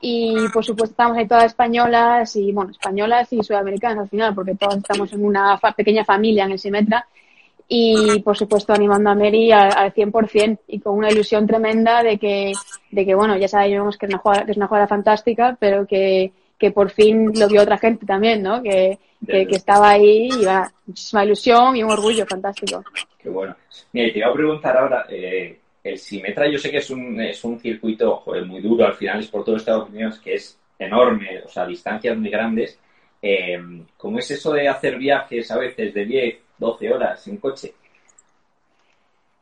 [0.00, 4.54] Y por supuesto estamos ahí todas españolas y, bueno, españolas y sudamericanas al final, porque
[4.54, 7.06] todas estamos en una pequeña familia en el Simetra.
[7.66, 12.18] Y por supuesto animando a Mary al, al 100% y con una ilusión tremenda de
[12.18, 12.52] que,
[12.90, 15.86] de que bueno, ya sabemos que es una jugadora, que es una jugadora fantástica, pero
[15.86, 18.62] que, que por fin lo vio otra gente también, ¿no?
[18.62, 22.84] Que, que, que estaba ahí y va, muchísima ilusión y un orgullo fantástico.
[23.18, 23.56] Qué bueno.
[23.92, 27.44] Mira, te iba a preguntar ahora, eh, el Simetra yo sé que es un, es
[27.44, 31.48] un circuito muy duro, al final es por todo Estados Unidos, que es enorme, o
[31.48, 32.78] sea, distancias muy grandes.
[33.20, 33.58] Eh,
[33.96, 37.74] ¿Cómo es eso de hacer viajes a veces de 10, 12 horas en coche?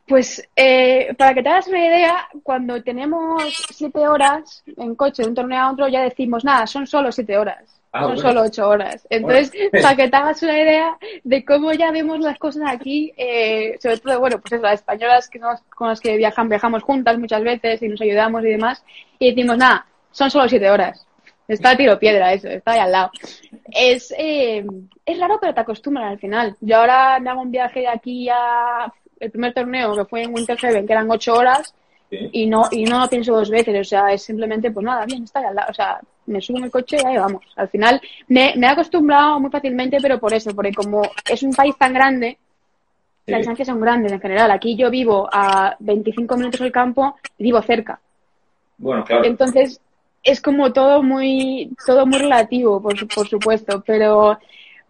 [0.07, 5.29] Pues eh, para que te hagas una idea, cuando tenemos 7 horas en coche de
[5.29, 7.63] un torneo a otro, ya decimos, nada, son solo 7 horas.
[7.93, 8.21] Ah, son bueno.
[8.29, 9.07] solo 8 horas.
[9.09, 9.69] Entonces, Bueno.
[9.83, 13.97] para que te hagas una idea de cómo ya vemos las cosas aquí, eh, sobre
[13.99, 17.43] todo, bueno, pues eso, las españolas que nos- con las que viajan, viajamos juntas muchas
[17.43, 18.83] veces y nos ayudamos y demás,
[19.19, 21.05] y decimos, nada, son solo 7 horas.
[21.47, 23.11] Está a tiro piedra eso, está ahí al lado.
[23.71, 24.65] Es, eh,
[25.05, 26.55] es raro, pero te acostumbras al final.
[26.61, 28.91] Yo ahora me hago un viaje de aquí a
[29.23, 31.73] el primer torneo que fue en Winter Haven, que eran ocho horas,
[32.09, 32.29] Sí.
[32.31, 35.23] y no, y no lo pienso dos veces, o sea, es simplemente, pues nada, bien,
[35.23, 37.43] está al lado, o sea, me subo en el coche y ahí vamos.
[37.55, 41.53] Al final me, me he acostumbrado muy fácilmente, pero por eso, porque como es un
[41.53, 42.37] país tan grande,
[43.25, 44.51] las distancias son grandes en general.
[44.51, 47.99] Aquí yo vivo a 25 minutos del campo y vivo cerca.
[48.77, 49.25] Bueno, claro.
[49.25, 49.81] Entonces,
[50.21, 54.37] es como todo muy, todo muy relativo, por, por supuesto, pero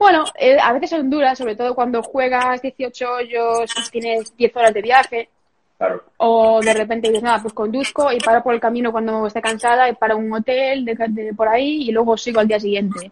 [0.03, 4.55] bueno, eh, a veces son duras, sobre todo cuando juegas 18 hoyos y tienes 10
[4.57, 5.29] horas de viaje,
[5.77, 6.03] claro.
[6.17, 9.87] o de repente dices, nada, pues conduzco y paro por el camino cuando esté cansada
[9.89, 13.11] y paro un hotel de, de por ahí y luego sigo al día siguiente.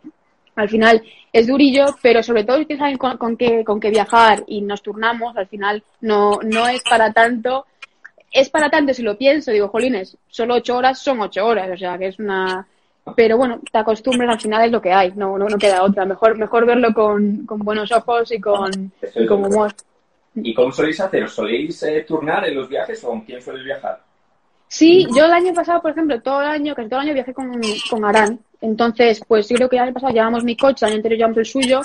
[0.56, 1.01] Al final
[1.32, 4.62] es durillo, pero sobre todo si tienes alguien con, con que, con que viajar y
[4.62, 7.65] nos turnamos, al final no, no es para tanto.
[8.30, 11.77] Es para tanto si lo pienso, digo, jolines, solo ocho horas son ocho horas, o
[11.77, 12.67] sea que es una...
[13.16, 16.06] Pero bueno, te acostumbras, al final es lo que hay, no, no, no queda otra.
[16.06, 19.74] Mejor, mejor verlo con, con buenos ojos y con, y con humor.
[20.36, 21.24] ¿Y cómo soléis hacer?
[21.24, 24.02] ¿Os soléis eh, turnar en los viajes o con quién soléis viajar?
[24.68, 27.34] Sí, yo el año pasado, por ejemplo, todo el año, casi todo el año viajé
[27.34, 27.52] con,
[27.90, 28.40] con Arán.
[28.62, 31.38] Entonces, pues yo creo que el año pasado llevamos mi coche, el año anterior llevamos
[31.40, 31.82] el suyo,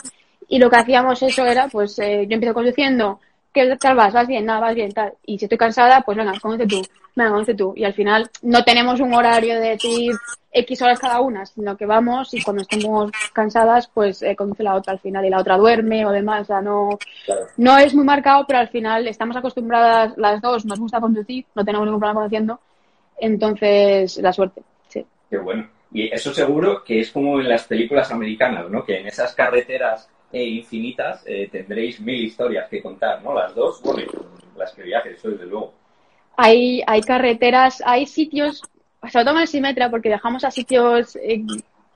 [0.48, 3.18] y lo que hacíamos eso era, pues eh, yo empiezo conduciendo,
[3.56, 4.12] ¿qué tal vas?
[4.12, 4.44] ¿Vas bien?
[4.44, 5.14] Nada, vas bien, tal.
[5.24, 6.82] Y si estoy cansada, pues venga, conduce tú,
[7.14, 7.72] venga, conduce tú.
[7.74, 10.12] Y al final no tenemos un horario de decir
[10.52, 14.74] X horas cada una, sino que vamos y cuando estemos cansadas, pues eh, conduce la
[14.74, 17.46] otra al final y la otra duerme o demás, o sea, no, Claro.
[17.56, 21.64] no es muy marcado, pero al final estamos acostumbradas las dos, nos gusta conducir, no
[21.64, 22.60] tenemos ningún problema conduciendo,
[23.18, 25.04] entonces la suerte, sí.
[25.30, 25.68] Qué bueno.
[25.92, 28.84] Y eso seguro que es como en las películas americanas, ¿no?
[28.84, 33.34] Que en esas carreteras eh, infinitas eh, tendréis mil historias que contar, ¿no?
[33.34, 34.10] Las dos, bueno,
[34.56, 35.72] las que viajes, eso desde luego.
[36.36, 38.62] Hay, hay carreteras, hay sitios,
[39.10, 41.42] sobre todo en el Simetra, porque viajamos a sitios eh,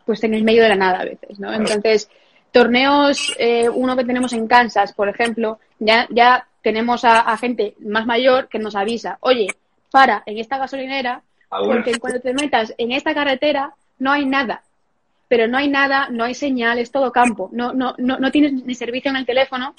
[0.07, 1.49] pues en el medio de la nada a veces, ¿no?
[1.49, 1.63] Claro.
[1.63, 2.09] Entonces,
[2.53, 7.75] torneos, eh, uno que tenemos en Kansas, por ejemplo, ya, ya tenemos a, a gente
[7.81, 9.49] más mayor que nos avisa, oye,
[9.91, 11.83] para en esta gasolinera, Ah, bueno.
[11.83, 14.63] porque cuando te metas en esta carretera no hay nada.
[15.31, 17.49] Pero no hay nada, no hay señal, es todo campo.
[17.53, 19.77] No, no, no, no tienes ni servicio en el teléfono,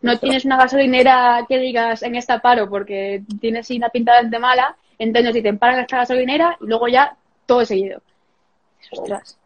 [0.00, 4.76] no tienes una gasolinera que digas en esta paro porque tienes una pinta de mala,
[5.00, 8.00] entonces dicen para en esta gasolinera y luego ya todo seguido.
[8.92, 9.36] Ostras.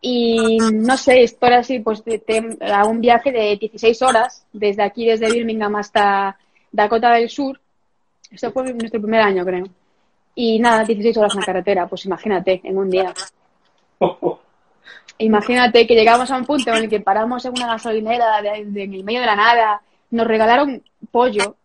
[0.00, 4.82] Y no sé, esto era así, pues te- a un viaje de 16 horas, desde
[4.82, 6.36] aquí, desde Birmingham hasta
[6.72, 7.60] Dakota del Sur.
[8.32, 9.64] Esto fue nuestro primer año, creo.
[10.34, 13.14] Y nada, 16 horas en la carretera, pues imagínate, en un día.
[15.18, 18.82] Imagínate que llegamos a un punto en el que paramos en una gasolinera de, de-
[18.84, 21.56] en el medio de la nada, nos regalaron pollo.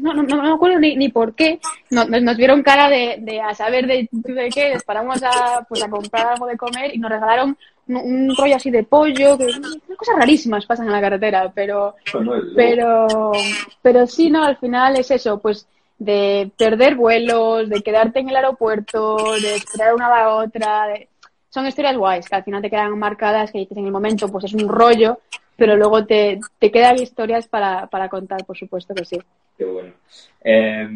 [0.00, 1.60] No, no, no, no me acuerdo ni, ni por qué.
[1.90, 4.70] Nos, nos- nos vieron cara de, de a saber de, de qué.
[4.70, 7.56] Les paramos a, pues, a comprar algo de comer y nos regalaron
[7.88, 9.36] un, un rollo así de pollo.
[9.38, 9.46] Que,
[9.96, 12.46] cosas rarísimas pasan en la carretera, pero luego.
[12.56, 13.32] pero,
[13.82, 15.66] pero sí, no, al final es eso, pues
[15.98, 20.86] de perder vuelos, de quedarte en el aeropuerto, de esperar una a la otra.
[20.88, 21.08] de-
[21.50, 24.44] Son historias guays, que al final te quedan marcadas, que dices en el momento, pues
[24.44, 25.20] es un rollo,
[25.56, 29.18] pero luego te, te quedan historias para, para contar, por supuesto que sí.
[29.58, 29.92] Qué bueno.
[30.42, 30.88] Eh,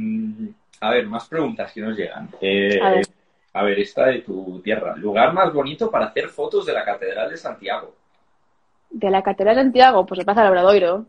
[0.80, 2.28] a ver, más preguntas que nos llegan.
[2.40, 3.06] Eh, A ver.
[3.52, 4.96] a ver, esta de tu tierra.
[4.96, 7.94] Lugar más bonito para hacer fotos de la Catedral de Santiago.
[8.90, 11.06] De la Catedral de Santiago, pues la Plaza del Obradoiro.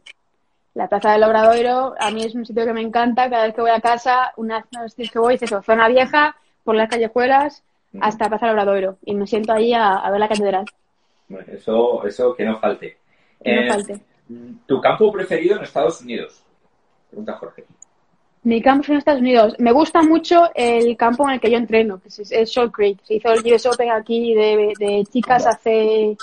[0.73, 3.29] La Plaza del Obradoiro a mí es un sitio que me encanta.
[3.29, 6.35] Cada vez que voy a casa, una una vez que voy es eso, zona vieja,
[6.63, 7.63] por las callejuelas,
[8.01, 8.97] hasta Plaza del Obradoiro.
[9.05, 10.65] Y me siento ahí a, a ver la catedral.
[11.27, 12.97] Bueno, eso, eso que no falte.
[13.43, 14.01] Que no Eh, falte.
[14.65, 16.43] ¿Tu campo preferido en Estados Unidos?
[17.09, 17.63] Pregunta Jorge.
[18.43, 19.55] Mi campo en Estados Unidos.
[19.57, 22.99] Me gusta mucho el campo en el que yo entreno, que es, es Salt Creek.
[23.03, 26.15] Se hizo el US Open aquí de, de chicas hace,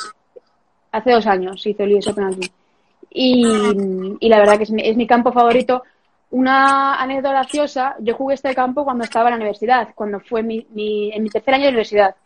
[0.93, 2.51] hace dos años, se hizo el US Open aquí.
[3.11, 3.45] Y,
[4.21, 5.83] y la verdad que es mi, es mi campo favorito.
[6.33, 10.67] Una anécdota graciosa, yo jugué este campo cuando estaba en la universidad, cuando fue mi,
[10.71, 12.17] mi, en mi tercer año de universidad.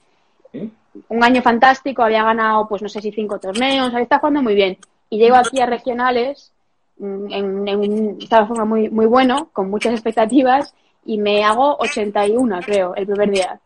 [1.08, 4.54] Un año fantástico, había ganado, pues no sé si cinco torneos, había estado jugando muy
[4.54, 4.78] bien.
[5.10, 6.52] Y llego aquí a regionales,
[6.98, 10.72] mm, en, en un estado forma muy, muy bueno, con muchas expectativas,
[11.04, 13.58] y me hago 81, creo, el primer día.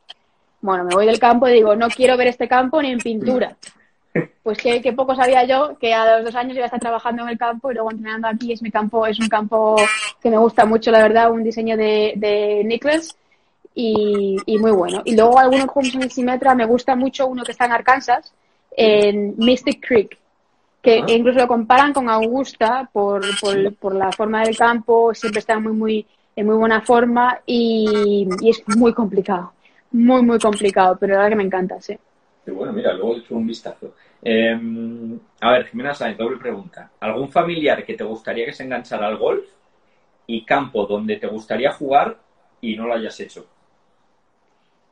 [0.62, 3.57] Bueno, me voy del campo y digo, no quiero ver este campo ni en pintura.
[4.42, 7.22] Pues que, que poco sabía yo que a los dos años iba a estar trabajando
[7.22, 8.53] en el campo y luego entrenando aquí.
[8.53, 9.76] Es mi campo, es un campo
[10.22, 13.16] que me gusta mucho, la verdad, un diseño de, de Nicholas
[13.74, 15.02] y, y muy bueno.
[15.04, 18.33] Y luego algunos juegos en Simetra, me gusta mucho uno que está en Arkansas,
[18.76, 20.18] en Mystic Creek,
[20.83, 21.06] que Ah.
[21.09, 25.72] incluso lo comparan con Augusta por, por, por la forma del campo, siempre está muy,
[25.72, 26.06] muy,
[26.37, 29.52] en muy buena forma y, y es muy complicado.
[29.92, 31.98] Muy, muy complicado, pero la verdad que me encanta, sí.
[32.44, 33.92] Qué bueno, mira, luego he hecho un vistazo.
[34.22, 34.56] Eh,
[35.40, 36.90] a ver, Jimena Sáenz, doble pregunta.
[37.00, 39.44] ¿Algún familiar que te gustaría que se enganchara al golf
[40.31, 42.16] y campo donde te gustaría jugar
[42.61, 43.47] y no lo hayas hecho?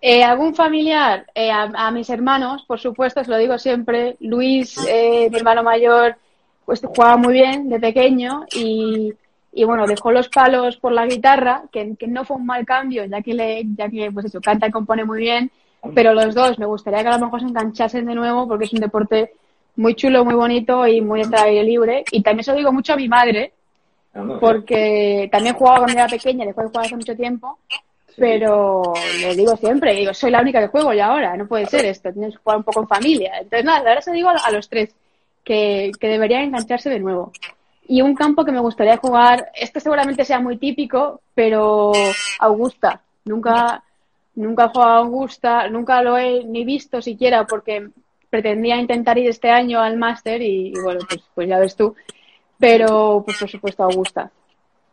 [0.00, 1.26] Eh, ¿Algún familiar?
[1.34, 4.16] Eh, a, mis hermanos, por supuesto, os lo digo siempre.
[4.20, 6.16] Luis, eh, mi hermano mayor,
[6.64, 9.12] pues jugaba muy bien de pequeño y,
[9.52, 13.04] y bueno, dejó los palos por la guitarra, que, que no fue un mal cambio,
[13.04, 15.50] ya que, le, ya que pues eso, canta y compone muy bien.
[15.94, 18.72] Pero los dos, me gustaría que a lo mejor se enganchasen de nuevo porque es
[18.72, 19.32] un deporte
[19.76, 22.04] muy chulo, muy bonito y muy aire libre.
[22.10, 23.52] Y también se lo digo mucho a mi madre,
[24.40, 27.58] porque también jugaba cuando era pequeña, dejó de jugar hace mucho tiempo,
[28.16, 31.84] pero le digo siempre, digo, soy la única que juego ya ahora, no puede ser
[31.84, 33.32] esto, tienes que jugar un poco en familia.
[33.36, 34.94] Entonces, nada, ahora se digo a, a los tres,
[35.44, 37.32] que, que deberían engancharse de nuevo.
[37.86, 41.92] Y un campo que me gustaría jugar, este seguramente sea muy típico, pero
[42.40, 43.00] Augusta.
[43.24, 43.82] Nunca,
[44.34, 47.88] nunca he jugado a Augusta, nunca lo he ni visto siquiera porque
[48.28, 51.94] pretendía intentar ir este año al máster y, y bueno, pues, pues ya ves tú.
[52.58, 54.30] Pero, pues por supuesto, Augusta.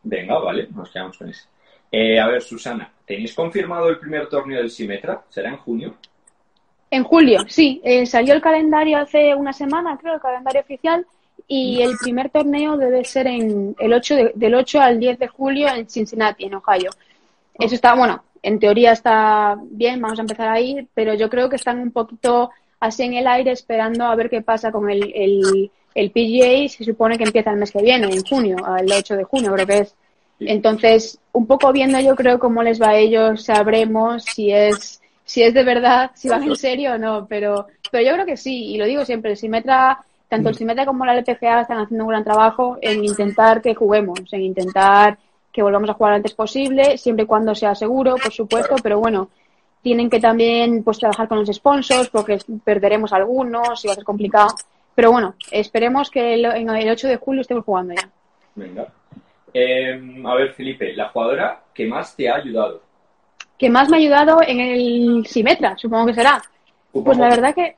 [0.03, 1.47] Venga, vale, nos quedamos con ese.
[1.91, 5.23] Eh, a ver, Susana, ¿tenéis confirmado el primer torneo del Simetra?
[5.29, 5.95] ¿Será en junio?
[6.91, 7.81] En julio, sí.
[7.83, 11.05] Eh, salió el calendario hace una semana, creo, el calendario oficial.
[11.47, 15.27] Y el primer torneo debe ser en el 8 de- del 8 al 10 de
[15.27, 16.89] julio en Cincinnati, en Ohio.
[17.53, 21.49] Eso está, bueno, en teoría está bien, vamos a empezar a ir, pero yo creo
[21.49, 25.11] que están un poquito así en el aire esperando a ver qué pasa con el,
[25.15, 26.69] el, el PGA.
[26.69, 29.65] Se supone que empieza el mes que viene, en junio, el 8 de junio creo
[29.65, 29.95] que es.
[30.39, 35.41] Entonces, un poco viendo yo creo cómo les va a ellos, sabremos si es, si
[35.41, 38.73] es de verdad, si van en serio o no, pero, pero yo creo que sí,
[38.73, 42.09] y lo digo siempre, el Simetra, tanto el Simetra como la LPGA están haciendo un
[42.09, 45.17] gran trabajo en intentar que juguemos, en intentar
[45.53, 48.99] que volvamos a jugar lo antes posible, siempre y cuando sea seguro, por supuesto, pero
[48.99, 49.29] bueno,
[49.81, 54.03] tienen que también pues trabajar con los sponsors porque perderemos algunos y va a ser
[54.03, 54.53] complicado.
[54.95, 58.09] Pero bueno, esperemos que el, en el 8 de julio estemos jugando ya.
[58.55, 58.87] Venga.
[59.53, 62.81] Eh, a ver, Felipe, la jugadora que más te ha ayudado.
[63.57, 66.41] que más me ha ayudado en el Simetra, supongo que será.
[66.91, 67.75] Pues la verdad que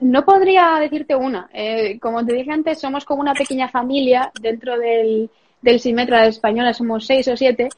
[0.00, 1.48] no podría decirte una.
[1.52, 6.28] Eh, como te dije antes, somos como una pequeña familia dentro del, del Simetra de
[6.28, 7.68] Española, somos seis o siete,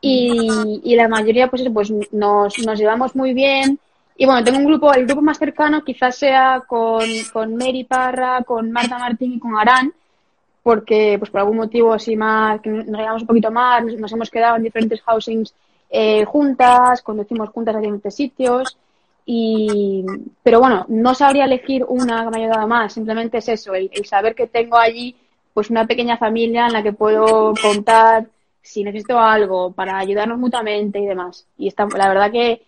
[0.00, 3.78] y, y la mayoría pues, pues nos, nos llevamos muy bien.
[4.16, 8.42] Y bueno, tengo un grupo, el grupo más cercano quizás sea con, con Mary Parra,
[8.44, 9.92] con Marta Martín y con Arán,
[10.62, 14.30] porque pues por algún motivo así más, que nos llevamos un poquito más, nos, hemos
[14.30, 15.54] quedado en diferentes housings
[15.90, 18.78] eh, juntas, conducimos juntas a diferentes sitios.
[19.26, 20.04] Y,
[20.42, 23.90] pero bueno, no sabría elegir una que me ha ayudado más, simplemente es eso, el,
[23.92, 25.16] el saber que tengo allí
[25.54, 28.26] pues una pequeña familia en la que puedo contar
[28.60, 31.46] si necesito algo para ayudarnos mutuamente y demás.
[31.56, 32.62] Y está, la verdad que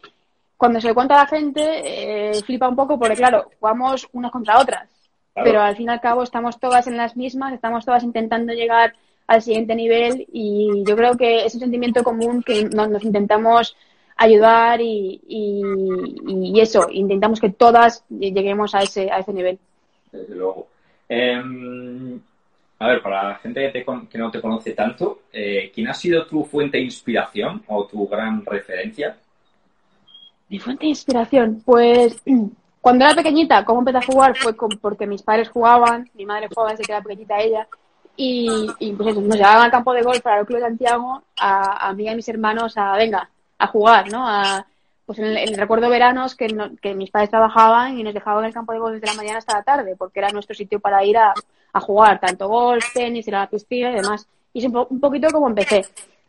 [0.57, 4.31] cuando se lo cuenta a la gente eh, flipa un poco porque claro, jugamos unas
[4.33, 4.88] contra otras,
[5.35, 5.51] Claro.
[5.51, 8.95] pero al fin y al cabo estamos todas en las mismas, estamos todas intentando llegar
[9.27, 13.77] al siguiente nivel y yo creo que es un sentimiento común que nos, nos intentamos
[14.16, 15.62] ayudar y, y,
[16.27, 19.59] y eso, intentamos que todas lleguemos a ese, a ese nivel.
[20.11, 20.69] Desde luego.
[21.09, 21.42] Eh,
[22.79, 25.95] a ver, para la gente que, te que no te conoce tanto, eh, ¿quién ha
[25.95, 29.16] sido tu fuente de inspiración o tu gran referencia?
[30.49, 32.23] Mi fuente de inspiración, pues
[32.81, 36.49] cuando era pequeñita, cómo empecé a jugar fue con- porque mis padres jugaban, mi madre
[36.49, 37.67] jugaba desde que era pequeñita ella,
[38.17, 41.23] y, y pues eso, nos llevaban al campo de golf para el Club de Santiago
[41.39, 43.29] a, a mí y a mis hermanos a, venga,
[43.59, 44.27] a jugar, ¿no?
[44.27, 44.67] A,
[45.05, 46.47] pues en el, en el recuerdo veranos que,
[46.81, 49.39] que mis padres trabajaban y nos dejaban en el campo de golf desde la mañana
[49.39, 51.35] hasta la tarde, porque era nuestro sitio para ir a,
[51.73, 54.27] a jugar, tanto golf, tenis, ir a la piscina y demás.
[54.55, 55.85] Y es un poquito como empecé.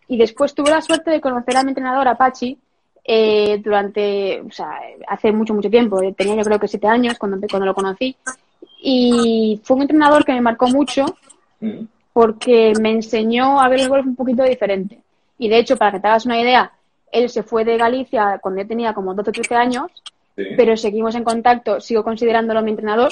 [0.10, 2.58] y después tuve la suerte de conocer a mi entrenador Apache
[3.07, 5.99] eh, durante, o sea, hace mucho, mucho tiempo.
[6.15, 8.15] Tenía yo creo que siete años cuando, cuando lo conocí.
[8.81, 11.05] Y fue un entrenador que me marcó mucho
[11.59, 11.85] Mm.
[12.13, 14.99] porque me enseñó a ver el golf un poquito diferente.
[15.39, 16.71] Y de hecho, para que te hagas una idea,
[17.11, 19.85] él se fue de Galicia cuando yo tenía como 12 o 13 años,
[20.35, 20.43] Sí.
[20.55, 23.11] pero seguimos en contacto, sigo considerándolo mi entrenador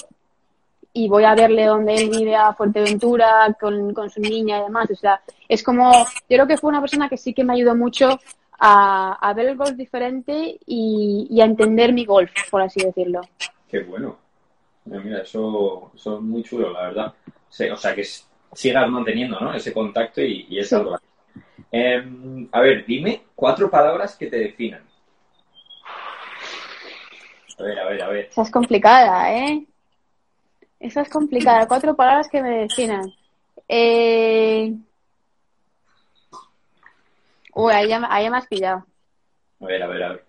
[0.94, 4.92] y voy a verle donde él vive a Fuerteventura con, con su niña y demás.
[4.92, 7.76] O sea, es como, yo creo que fue una persona que sí que me ayudó
[7.76, 8.20] mucho
[8.60, 13.22] a, a ver el golf diferente y, y a entender mi golf, por así decirlo.
[13.70, 14.18] Qué bueno.
[14.86, 17.14] Mira, eso, eso es muy chulo, la verdad.
[17.72, 18.06] O sea, que
[18.54, 19.54] sigas manteniendo, ¿no?
[19.54, 20.90] Ese contacto y, y esa Sí.
[21.72, 24.84] Em, a ver, dime cuatro palabras que te definan.
[27.58, 28.26] A ver, a ver, a ver.
[28.30, 29.66] Esa es complicada, ¿eh?
[30.80, 31.68] Esa es complicada.
[31.68, 33.14] Cuatro palabras que me definen.
[33.68, 34.74] Eh...
[37.56, 38.86] Uy, ahí ya, ahí ya me has pillado.
[39.62, 40.26] A ver, a ver, a ver.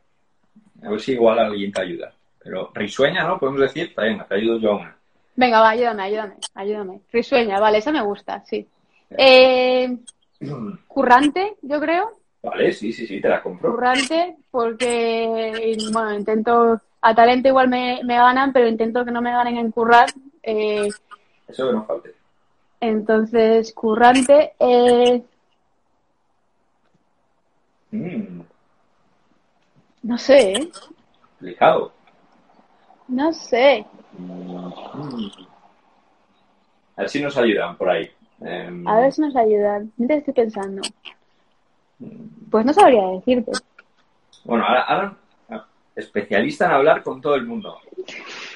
[0.85, 2.13] A ver si igual alguien te ayuda.
[2.39, 3.39] Pero risueña, ¿no?
[3.41, 4.97] Podemos decir, venga, te ayudo yo a una.
[5.35, 7.01] Venga, va, ayúdame, ayúdame, ayúdame.
[7.13, 8.67] Risueña, vale, esa me gusta, sí.
[9.11, 9.97] Eh,
[10.87, 12.11] currante, yo creo.
[12.43, 13.73] Vale, sí, sí, sí, te la compro.
[13.73, 19.33] Currante, porque, bueno, intento, a talento igual me, me ganan, pero intento que no me
[19.33, 20.09] ganen en currar.
[20.45, 20.89] Eh,
[21.49, 22.15] Eso que no falte.
[22.81, 24.53] entonces, currante.
[24.61, 25.23] Eh,
[27.97, 28.43] Mm,
[30.03, 30.69] no sé, ¿eh?
[31.39, 31.93] complicado.
[33.09, 33.85] No sé.
[34.19, 35.29] Mm.
[36.97, 38.11] A ver si nos ayudan por ahí.
[38.41, 39.93] Em, A ver si nos ayudan.
[39.97, 40.83] Mientras estoy pensando.
[42.51, 43.53] Pues no sabría decirte.
[44.45, 45.17] Bueno, ahora, ahora
[45.51, 47.79] ah, especialista en hablar con todo el mundo.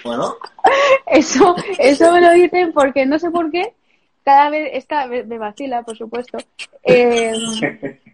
[0.05, 0.37] Bueno,
[1.07, 3.74] Eso, eso me lo dicen porque no sé por qué.
[4.22, 6.38] Cada vez, esta me vacila, por supuesto.
[6.85, 7.33] Eh,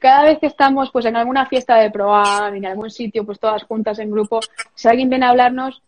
[0.00, 3.64] cada vez que estamos pues en alguna fiesta de proam, en algún sitio, pues todas
[3.64, 4.40] juntas en grupo,
[4.74, 5.82] si alguien viene a hablarnos,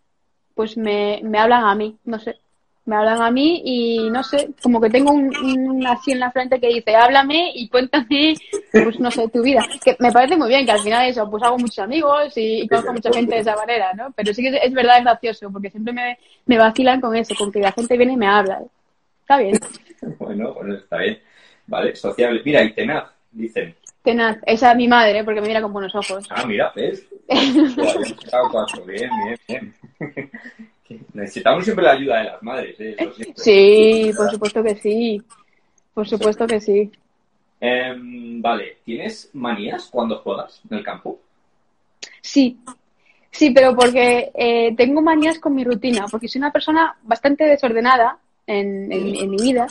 [0.55, 2.37] pues me, me hablan a mí, no sé.
[2.87, 6.31] Me hablan a mí y no sé, como que tengo un, un así en la
[6.31, 8.35] frente que dice, háblame y cuéntame,
[8.73, 9.67] pues no sé, tu vida.
[9.83, 12.69] Que me parece muy bien que al final eso, pues hago muchos amigos y, y
[12.69, 14.13] conozco mucha gente de esa manera, ¿no?
[14.15, 17.51] Pero sí que es, verdad, es gracioso, porque siempre me, me vacilan con eso, con
[17.51, 18.61] que la gente viene y me habla.
[19.23, 19.59] Está bien.
[20.19, 21.19] bueno, bueno, está bien.
[21.67, 22.43] Vale, sociable.
[22.45, 23.75] Mira, y tenaz, dicen.
[24.05, 26.27] Tenaz, esa es mi madre, porque me mira con buenos ojos.
[26.29, 27.07] Ah, mira, ¿ves?
[28.87, 29.75] Bien, bien, bien.
[31.15, 32.97] Necesitamos siempre la ayuda de las madres, ¿eh?
[32.99, 33.25] Eso.
[33.35, 35.23] Sí, por supuesto que sí.
[35.95, 36.93] Por supuesto que sí.
[37.61, 41.19] Em, vale, ¿tienes manías cuando juegas en el campo?
[42.21, 42.59] Sí,
[43.31, 48.19] sí, pero porque eh, tengo manías con mi rutina, porque soy una persona bastante desordenada
[48.47, 49.67] en, en- en mi vida.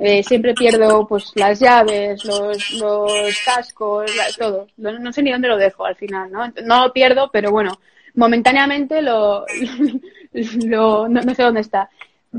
[0.00, 4.68] Eh, siempre pierdo pues las llaves, los, los cascos, todo.
[4.76, 6.52] No, no sé ni dónde lo dejo al final, ¿no?
[6.64, 7.80] No lo pierdo, pero bueno,
[8.14, 9.44] momentáneamente lo,
[10.32, 11.90] lo no, no sé dónde está.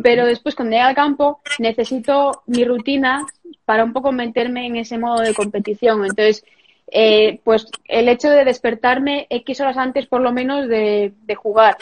[0.01, 3.25] Pero después cuando llegue al campo necesito mi rutina
[3.65, 6.05] para un poco meterme en ese modo de competición.
[6.05, 6.45] Entonces,
[6.91, 11.77] eh, pues el hecho de despertarme X horas antes por lo menos de, de jugar,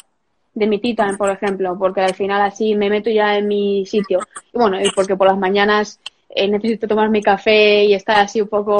[0.57, 4.19] de mi Titan, por ejemplo, porque al final así me meto ya en mi sitio.
[4.51, 8.41] Y bueno, y porque por las mañanas eh, necesito tomar mi café y estar así
[8.41, 8.75] un poco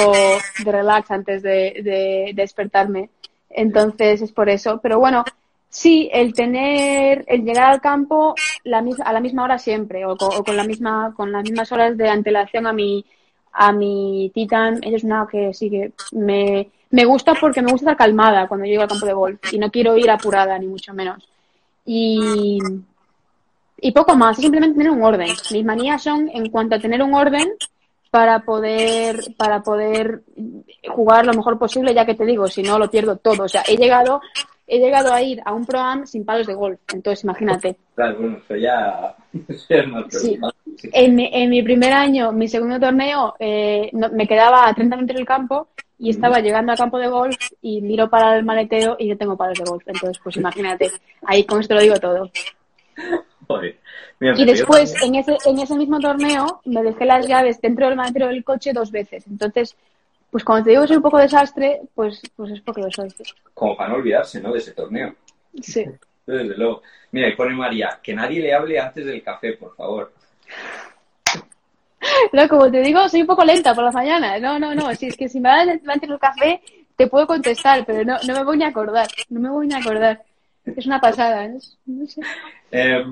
[0.66, 3.12] de relax antes de, de despertarme.
[3.52, 4.80] Entonces es por eso.
[4.82, 5.24] Pero bueno,
[5.70, 10.58] sí, el tener, el llegar al campo la a la misma hora siempre, o con,
[10.58, 13.06] la misma, con las mismas horas de antelación a mi,
[13.54, 17.92] a mi Titan, ella es una que sí que me, me gusta porque me gusta
[17.92, 20.92] estar calmada cuando llego al campo de golf y no quiero ir apurada, ni mucho
[20.92, 21.37] menos.
[21.90, 22.60] Y,
[23.80, 25.30] y poco más, simplemente tener un orden.
[25.52, 27.48] Mis manías son en cuanto a tener un orden
[28.12, 30.22] para poder, para poder
[30.90, 33.44] jugar lo mejor posible, ya que te digo, si no lo pierdo todo.
[33.44, 34.20] O sea, he llegado,
[34.68, 36.80] he llegado a ir a un pro-am sin palos de golf.
[36.94, 37.78] Entonces, imagínate.
[37.96, 39.16] Claro, bueno, eso ya,
[39.48, 40.38] eso ya es más Sí.
[40.92, 44.98] En mi, en mi primer año, mi segundo torneo, eh, no- me quedaba a 30
[44.98, 45.70] metros del campo
[46.00, 49.36] y estaba llegando al campo de golf y miro para el maletero y no tengo
[49.36, 49.84] palos de golf.
[49.88, 50.92] Entonces, pues imagínate,
[51.26, 52.30] ahí con esto lo digo todo.
[53.48, 53.78] Joder.
[54.20, 57.96] Mira, Y después, en ese, en ese mismo torneo, me dejé las llaves dentro del
[57.96, 59.26] maletero del coche dos veces.
[59.28, 59.76] Entonces,
[60.32, 63.14] pues cuando te digo que soy un poco desastre, pues, pues es porque lo soy.
[63.54, 64.52] Como para no olvidarse, ¿no?
[64.52, 65.16] De ese torneo.
[65.62, 65.86] Sí.
[66.26, 66.82] Desde luego.
[67.12, 70.12] Mira, y pone María, que nadie le hable antes del café, por favor.
[72.34, 74.40] No, como te digo, soy un poco lenta por las mañanas.
[74.42, 74.94] No, no, no.
[74.96, 76.62] Si es que si me das antes el café,
[76.96, 79.08] te puedo contestar, pero no, no me voy ni a acordar.
[79.30, 80.24] No me voy ni a acordar.
[80.66, 81.46] Es una pasada.
[81.46, 81.58] ¿eh?
[81.86, 82.22] No sé.
[82.72, 83.04] Eh,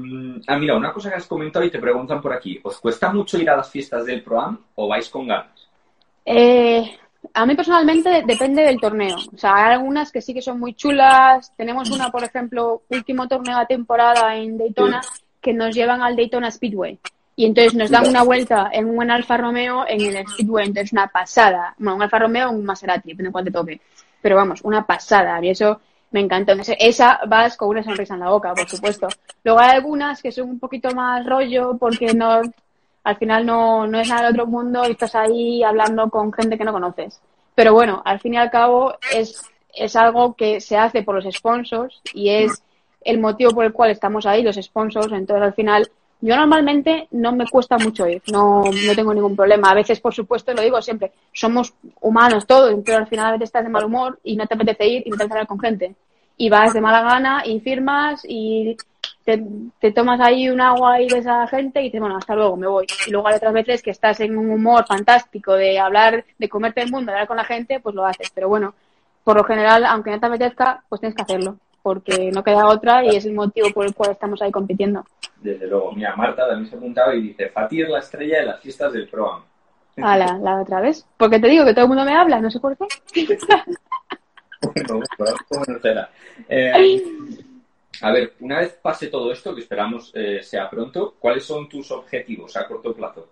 [0.47, 2.59] ah, mira, una cosa que has comentado y te preguntan por aquí.
[2.63, 5.67] ¿Os cuesta mucho ir a las fiestas del ProAm o vais con ganas?
[6.25, 6.97] Eh,
[7.33, 9.15] A mí personalmente depende del torneo.
[9.33, 11.53] O sea, hay algunas que sí que son muy chulas.
[11.55, 15.01] Tenemos una, por ejemplo, último torneo de temporada en Daytona,
[15.41, 16.99] que nos llevan al Daytona Speedway.
[17.35, 20.67] Y entonces nos dan una vuelta en un Alfa Romeo en el Speedway.
[20.67, 21.75] Entonces, una pasada.
[21.77, 23.81] Bueno, un Alfa Romeo o un Maserati, depende de cuál te toque.
[24.21, 25.43] Pero vamos, una pasada.
[25.43, 25.81] Y eso
[26.11, 26.53] me encantó.
[26.79, 29.07] Esa vas con una sonrisa en la boca, por supuesto.
[29.43, 32.41] Luego hay algunas que son un poquito más rollo porque no,
[33.03, 36.57] al final no, no es nada de otro mundo y estás ahí hablando con gente
[36.57, 37.19] que no conoces.
[37.53, 39.41] Pero bueno, al fin y al cabo es,
[39.73, 42.63] es algo que se hace por los sponsors y es
[43.01, 45.11] el motivo por el cual estamos ahí, los sponsors.
[45.11, 45.91] Entonces al final
[46.21, 49.69] yo normalmente no me cuesta mucho ir, no, no tengo ningún problema.
[49.69, 53.49] A veces, por supuesto, lo digo siempre, somos humanos todos, pero al final a veces
[53.49, 55.95] estás de mal humor y no te apetece ir y no te hablar con gente.
[56.37, 58.75] Y vas de mala gana y firmas y
[59.23, 62.67] te, tomas ahí un agua y de esa gente y dices, bueno, hasta luego, me
[62.67, 62.85] voy.
[63.07, 66.81] Y luego hay otras veces que estás en un humor fantástico de hablar, de comerte
[66.81, 68.31] el mundo, de hablar con la gente, pues lo haces.
[68.33, 68.75] Pero bueno,
[69.23, 73.05] por lo general, aunque no te apetezca, pues tienes que hacerlo porque no queda otra
[73.05, 75.05] y es el motivo por el cual estamos ahí compitiendo.
[75.39, 75.91] Desde luego.
[75.91, 78.91] Mira, Marta también se ha apuntado y dice, Fatih es la estrella de las fiestas
[78.91, 79.43] del ProAm.
[79.97, 81.05] Hala, la otra vez.
[81.15, 82.87] Porque te digo que todo el mundo me habla, no sé por qué.
[84.61, 85.05] bueno,
[85.47, 86.09] bueno, será?
[86.49, 87.03] Eh,
[88.01, 91.91] a ver, una vez pase todo esto, que esperamos eh, sea pronto, ¿cuáles son tus
[91.91, 93.27] objetivos a corto plazo?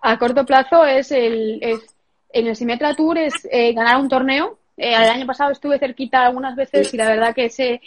[0.00, 1.58] A corto plazo es el...
[1.60, 1.94] Es,
[2.30, 6.24] en el Simetra Tour es eh, ganar un torneo eh, el año pasado estuve cerquita
[6.24, 7.80] algunas veces y la verdad que ese,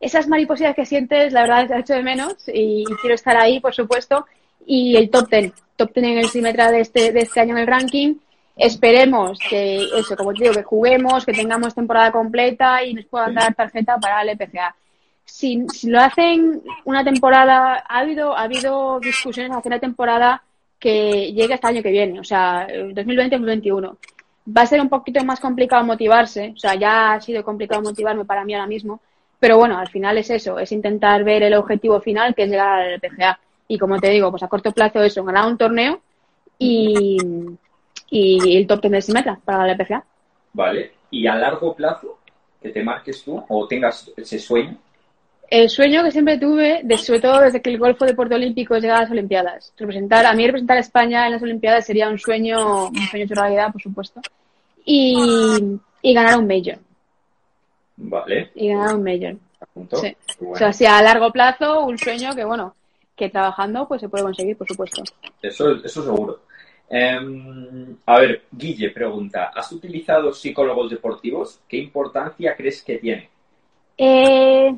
[0.00, 3.74] esas mariposillas que sientes, la verdad, he hecho de menos y, quiero estar ahí, por
[3.74, 4.26] supuesto.
[4.66, 7.62] Y el top ten, top ten en el Simetra de este, de este año en
[7.62, 8.14] el ranking.
[8.56, 13.34] Esperemos que eso, como te digo, que juguemos, que tengamos temporada completa y nos puedan
[13.34, 14.74] dar tarjeta para el EPCA.
[15.24, 20.42] Si, si, lo hacen una temporada, ha habido, ha habido discusiones hacia la temporada
[20.78, 23.96] que llegue hasta el año que viene, o sea, 2020-2021
[24.56, 28.24] va a ser un poquito más complicado motivarse, o sea, ya ha sido complicado motivarme
[28.24, 29.00] para mí ahora mismo,
[29.38, 32.80] pero bueno, al final es eso, es intentar ver el objetivo final que es llegar
[32.80, 33.38] al PGA.
[33.68, 36.00] Y como te digo, pues a corto plazo eso, ganar un torneo
[36.58, 37.18] y,
[38.10, 40.02] y el top 10 de Simetra para el PGA.
[40.54, 42.18] Vale, y a largo plazo,
[42.60, 44.76] que te marques tú o tengas ese sueño.
[45.50, 48.94] El sueño que siempre tuve, de, sobre todo desde que el Golfo Deporte Olímpico llegó
[48.94, 49.72] a las Olimpiadas.
[49.78, 53.34] Representar, a mí representar a España en las Olimpiadas sería un sueño, un sueño de
[53.34, 54.20] realidad, por supuesto
[54.88, 56.78] y, y ganar un Major.
[57.96, 58.50] Vale.
[58.54, 59.36] Y ganar un Major.
[60.00, 60.16] Sí.
[60.40, 62.74] O sea, si a largo plazo, un sueño que, bueno,
[63.14, 65.02] que trabajando pues se puede conseguir, por supuesto.
[65.42, 66.40] Eso, eso seguro.
[66.88, 71.60] Em, a ver, Guille pregunta, ¿has utilizado psicólogos deportivos?
[71.68, 73.28] ¿Qué importancia crees que tiene?
[73.98, 74.74] Eh,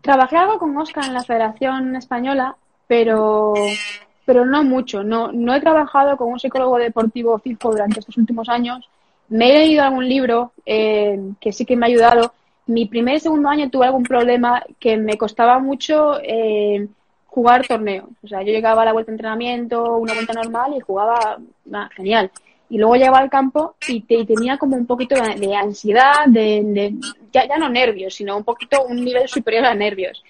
[0.00, 3.54] trabajé algo con Oscar en la Federación Española, pero
[4.30, 5.02] pero no mucho.
[5.02, 8.88] No, no he trabajado con un psicólogo deportivo fijo durante estos últimos años.
[9.28, 12.32] Me he leído algún libro eh, que sí que me ha ayudado.
[12.66, 16.86] Mi primer y segundo año tuve algún problema que me costaba mucho eh,
[17.26, 18.08] jugar torneos.
[18.22, 21.38] O sea, yo llegaba a la vuelta de entrenamiento, una vuelta normal y jugaba
[21.96, 22.30] genial.
[22.70, 26.94] Y luego llegaba al campo y, tenía como un poquito de, ansiedad, de,
[27.32, 30.22] ya, ya no nervios, sino un poquito un nivel superior a nervios.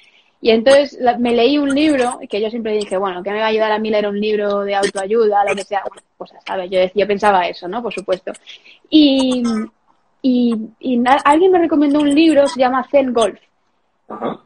[0.42, 3.48] Y entonces me leí un libro que yo siempre dije, bueno, que me va a
[3.48, 5.82] ayudar a mí leer un libro de autoayuda, lo que sea,
[6.16, 6.70] pues ¿sabes?
[6.70, 7.82] Yo, decía, pensaba eso, ¿no?
[7.82, 8.32] Por supuesto.
[8.88, 9.42] Y,
[10.22, 13.38] y, alguien me recomendó un libro, se llama Zen Golf.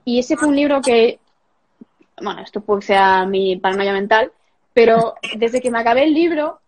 [0.05, 1.21] Y ese fue un libro que,
[2.21, 4.33] bueno, esto puede ser mi paranoia mental,
[4.73, 6.59] pero desde que me acabé el libro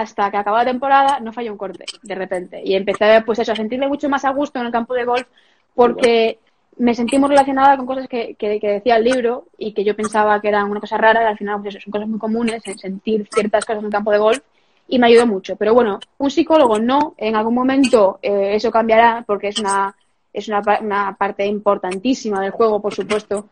[0.00, 2.60] hasta que acabó la temporada no falló un corte, de repente.
[2.64, 5.26] Y empecé, pues eso, a sentirme mucho más a gusto en el campo de golf
[5.74, 6.38] porque
[6.78, 10.40] me sentí muy relacionada con cosas que, que, decía el libro y que yo pensaba
[10.40, 12.78] que eran una cosa rara y al final pues eso, son cosas muy comunes, en
[12.78, 14.40] sentir ciertas cosas en el campo de golf
[14.86, 15.56] y me ayudó mucho.
[15.56, 19.94] Pero bueno, un psicólogo no, en algún momento eh, eso cambiará porque es una,
[20.32, 23.48] es una, una, parte importantísima del juego, por supuesto,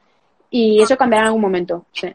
[0.51, 2.12] y eso cambiará en algún momento, sí.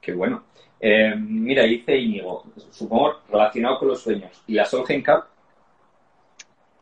[0.00, 0.42] Qué bueno.
[0.80, 4.30] Eh, mira, dice Íñigo, supongo relacionado con los sueños.
[4.46, 5.24] ¿Y la Solheim Cup?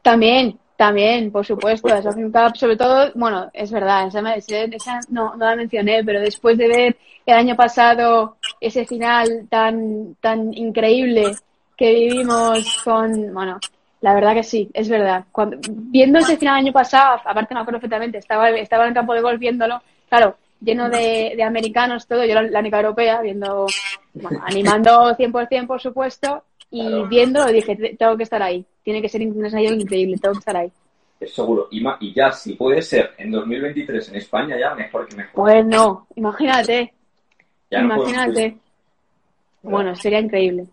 [0.03, 5.57] También, también, por supuesto, la Cup, sobre todo, bueno, es verdad, esa, no, no, la
[5.57, 11.34] mencioné, pero después de ver el año pasado ese final tan, tan increíble
[11.76, 13.59] que vivimos con, bueno,
[14.03, 15.24] la verdad que sí, es verdad.
[15.32, 18.94] Cuando, viendo ese final el año pasado, aparte me acuerdo perfectamente, estaba, estaba en el
[18.94, 23.66] campo de golf viéndolo, claro, lleno de, de americanos, todo, yo la, única europea, viendo,
[24.14, 29.20] bueno, animando 100% por supuesto, y viendo dije, tengo que estar ahí tiene que ser
[29.20, 30.70] increíble, tengo que estar ahí.
[31.18, 31.66] Es seguro.
[31.72, 35.34] Y, y ya, si puede ser en 2023 en España, ya mejor que mejor.
[35.34, 36.94] Pues no, imagínate.
[37.68, 38.57] imagínate.
[39.62, 40.66] bueno, sería increíble.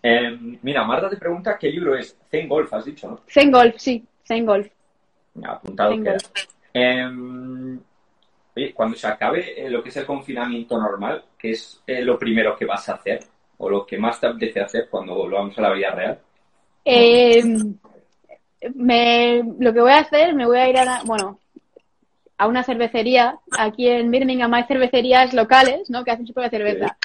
[0.00, 2.16] Eh, mira, Marta te pregunta qué libro es.
[2.30, 3.18] Zen Golf, has dicho, ¿no?
[3.26, 4.68] Zen Golf, sí, Zen Golf.
[5.42, 6.18] apuntado queda.
[6.72, 7.78] Eh,
[8.56, 12.18] oye, cuando se acabe eh, lo que es el confinamiento normal, ¿qué es eh, lo
[12.18, 13.20] primero que vas a hacer?
[13.58, 16.18] ¿O lo que más te apetece hacer cuando volvamos a la vida real?
[16.84, 17.42] Eh,
[18.74, 21.38] me, lo que voy a hacer, me voy a ir a, bueno,
[22.38, 23.38] a una cervecería.
[23.58, 26.04] Aquí en Birmingham hay cervecerías locales, ¿no?
[26.04, 26.96] Que hacen su propia cerveza.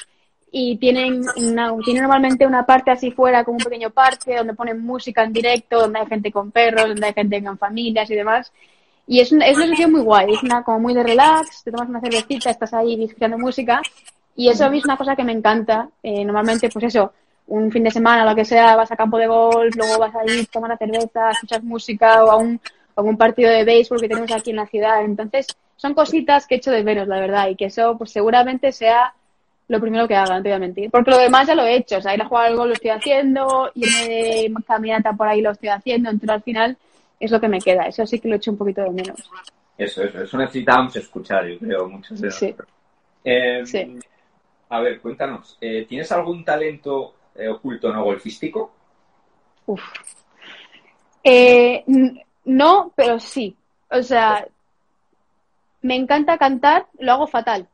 [0.52, 4.82] Y tienen, una, tienen normalmente una parte así fuera, como un pequeño parque, donde ponen
[4.82, 8.52] música en directo, donde hay gente con perros, donde hay gente con familias y demás.
[9.08, 11.89] Y es es una sesión muy guay, es una como muy de relax, te tomas
[11.89, 13.82] una cervecita, estás ahí escuchando música.
[14.36, 15.89] Y eso a mí es una cosa que me encanta.
[16.02, 17.14] Eh, normalmente, pues eso,
[17.47, 20.26] un fin de semana, lo que sea, vas a campo de golf, luego vas a
[20.26, 22.60] ir, tomas una cerveza, escuchas música o a un,
[22.95, 25.04] a un partido de béisbol que tenemos aquí en la ciudad.
[25.04, 29.14] Entonces, son cositas que echo de menos, la verdad, y que eso, pues seguramente sea
[29.68, 30.91] lo primero que haga, no te voy a mentir.
[30.91, 32.74] Porque lo demás ya lo he hecho, o sea, ir a jugar al golf lo
[32.74, 36.78] estoy haciendo, irme de caminata por ahí lo estoy haciendo, entonces al final
[37.22, 37.84] es lo que me queda.
[37.84, 39.30] Eso sí que lo echo un poquito de menos.
[39.78, 42.55] Eso, eso, eso necesitábamos escuchar, yo creo, muchos de Sí.
[43.24, 43.99] Eh, Sí.
[44.69, 48.74] A ver, cuéntanos, eh, ¿tienes algún talento eh, oculto no golfístico?
[49.65, 49.82] Uf.
[51.24, 51.84] Eh,
[52.45, 53.55] no, pero sí.
[53.89, 54.47] O sea,
[55.82, 57.67] me encanta cantar, lo hago fatal,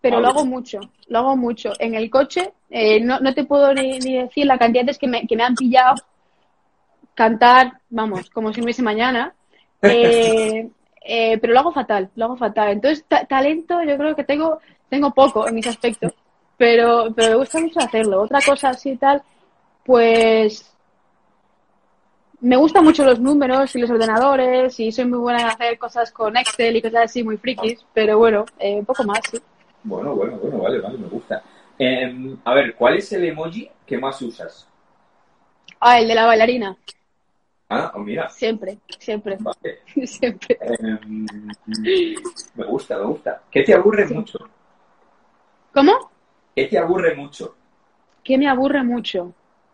[0.00, 1.72] pero lo hago mucho, lo hago mucho.
[1.78, 4.98] En el coche, eh, no, no te puedo ni, ni decir la cantidad de veces
[4.98, 5.94] que me, que me han pillado
[7.20, 9.34] cantar, vamos, como si no hubiese mañana.
[9.82, 10.70] Eh,
[11.04, 12.68] eh, pero lo hago fatal, lo hago fatal.
[12.70, 14.58] Entonces, ta- talento yo creo que tengo,
[14.88, 16.14] tengo poco en mis aspectos,
[16.56, 18.22] pero, pero me gusta mucho hacerlo.
[18.22, 19.22] Otra cosa así y tal,
[19.84, 20.74] pues
[22.40, 26.10] me gustan mucho los números y los ordenadores y soy muy buena en hacer cosas
[26.10, 29.38] con Excel y cosas así muy frikis, pero bueno, eh, un poco más, sí.
[29.84, 31.42] Bueno, bueno, bueno, vale, vale, me gusta.
[31.78, 34.66] Eh, a ver, ¿cuál es el emoji que más usas?
[35.80, 36.76] Ah, el de la bailarina,
[37.72, 39.78] Ah, oh, mira, siempre, siempre, vale.
[40.06, 40.58] siempre.
[40.60, 40.98] Eh,
[42.54, 43.42] me gusta, me gusta.
[43.48, 44.38] ¿Qué te aburre mucho?
[45.72, 46.10] ¿Cómo?
[46.54, 47.54] ¿Qué te aburre mucho?
[48.24, 49.32] Que me aburre mucho.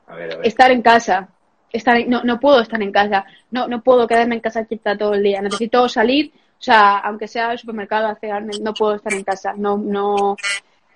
[0.09, 0.47] A ver, a ver.
[0.47, 1.29] Estar en casa.
[1.73, 3.25] Estar en- no, no puedo estar en casa.
[3.51, 5.41] No, no puedo quedarme en casa quieta todo el día.
[5.41, 9.55] Necesito salir, o sea, aunque sea al supermercado, hacer, no puedo estar en casa.
[9.57, 10.37] No, no,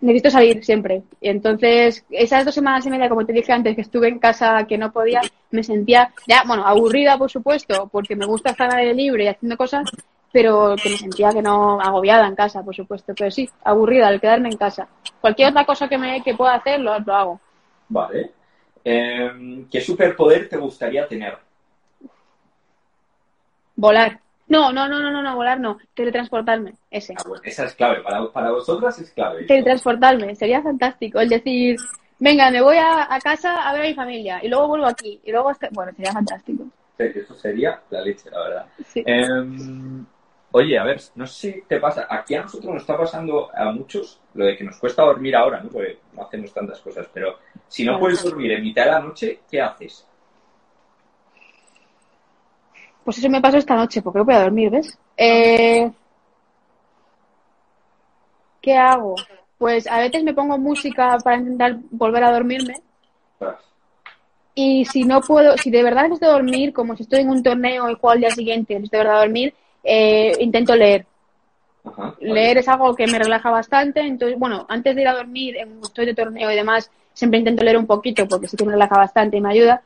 [0.00, 1.02] necesito salir siempre.
[1.20, 4.66] Y entonces, esas dos semanas y media, como te dije antes, que estuve en casa
[4.66, 5.20] que no podía,
[5.50, 9.28] me sentía ya, bueno, aburrida, por supuesto, porque me gusta estar al aire libre y
[9.28, 9.88] haciendo cosas,
[10.32, 13.12] pero que me sentía que no agobiada en casa, por supuesto.
[13.16, 14.88] Pero sí, aburrida al quedarme en casa.
[15.20, 17.40] Cualquier otra cosa que me que pueda hacer, lo, lo hago.
[17.88, 18.30] Vale.
[18.84, 21.36] Eh, ¿Qué superpoder te gustaría tener?
[23.76, 24.20] Volar.
[24.50, 25.78] No, no, no, no, no, no, volar no.
[25.94, 27.14] Teletransportarme, ese.
[27.16, 28.02] Ah, bueno, esa es clave.
[28.02, 29.44] Para, para vosotras es clave.
[29.44, 31.20] Teletransportarme, sería fantástico.
[31.20, 31.76] El decir,
[32.18, 35.20] venga, me voy a, a casa a ver a mi familia y luego vuelvo aquí
[35.24, 36.64] y luego, este- bueno, sería fantástico.
[36.98, 38.66] Sí, Eso sería la leche, la verdad.
[38.86, 39.02] Sí.
[39.06, 39.24] Eh,
[40.52, 42.06] oye, a ver, no sé si te pasa.
[42.10, 45.60] Aquí a nosotros nos está pasando a muchos lo de que nos cuesta dormir ahora,
[45.62, 45.70] ¿no?
[45.70, 47.06] Porque no hacemos tantas cosas.
[47.14, 47.36] Pero
[47.68, 48.00] si no Claro.
[48.00, 50.06] puedes dormir en mitad de la noche, ¿qué haces?
[53.10, 54.96] Pues eso me pasó esta noche, porque no voy a dormir, ¿ves?
[55.16, 55.90] Eh,
[58.62, 59.16] ¿Qué hago?
[59.58, 62.74] Pues a veces me pongo música para intentar volver a dormirme
[64.54, 67.90] y si no puedo, si de verdad necesito dormir, como si estoy en un torneo
[67.90, 71.04] y juego al día siguiente, necesito de verdad dormir, eh, intento leer.
[71.84, 72.32] Ajá, vale.
[72.32, 75.80] Leer es algo que me relaja bastante, entonces, bueno, antes de ir a dormir, en
[75.82, 78.96] estoy de torneo y demás, siempre intento leer un poquito porque sí que me relaja
[78.96, 79.82] bastante y me ayuda,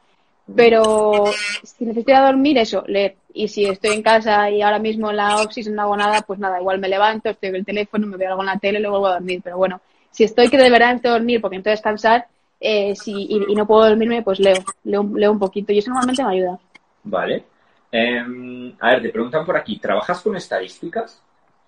[0.55, 1.25] pero
[1.63, 3.17] si necesito ir a dormir, eso, leer.
[3.33, 6.39] Y si estoy en casa y ahora mismo en la off-season no hago nada, pues
[6.39, 8.83] nada, igual me levanto, estoy en el teléfono, me veo algo en la tele y
[8.83, 9.41] luego vuelvo a dormir.
[9.43, 9.81] Pero bueno,
[10.11, 12.27] si estoy que de verdad necesito dormir porque necesito descansar
[12.61, 15.91] eh, si, y, y no puedo dormirme, pues leo, leo, leo un poquito y eso
[15.91, 16.59] normalmente me ayuda.
[17.03, 17.45] Vale.
[17.91, 21.23] Eh, a ver, te preguntan por aquí, ¿trabajas con estadísticas?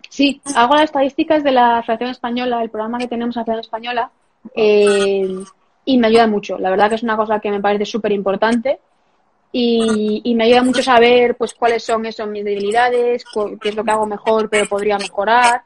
[0.08, 3.66] Sí, hago las estadísticas de la Federación Española, el programa que tenemos en la Federación
[3.66, 4.10] Española,
[4.54, 5.28] eh,
[5.86, 6.58] y me ayuda mucho.
[6.58, 8.78] La verdad que es una cosa que me parece súper importante
[9.52, 13.24] y, y me ayuda mucho saber pues cuáles son eso, mis debilidades,
[13.60, 15.62] qué es lo que hago mejor pero podría mejorar.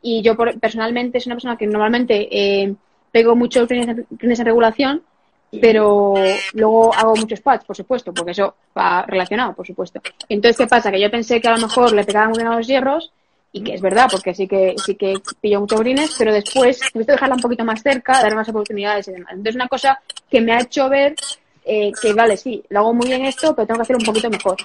[0.00, 2.74] Y yo personalmente soy una persona que normalmente eh,
[3.10, 5.02] pego mucho clines en regulación,
[5.60, 6.14] pero
[6.52, 10.00] luego hago muchos pads, por supuesto, porque eso va relacionado, por supuesto.
[10.28, 10.90] Entonces, ¿qué pasa?
[10.90, 13.12] Que yo pensé que a lo mejor le pegaba muy bien a los hierros,
[13.54, 17.12] y que es verdad, porque sí que sí que pillo muchos greens, pero después necesito
[17.12, 19.30] dejarla un poquito más cerca, dar más oportunidades y demás.
[19.30, 19.98] Entonces, una cosa
[20.30, 21.14] que me ha hecho ver
[21.64, 24.28] eh, que, vale, sí, lo hago muy bien esto, pero tengo que hacer un poquito
[24.28, 24.56] mejor.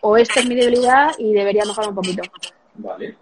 [0.00, 2.22] O esta es mi debilidad y debería mejorar un poquito.
[2.74, 3.14] Vale.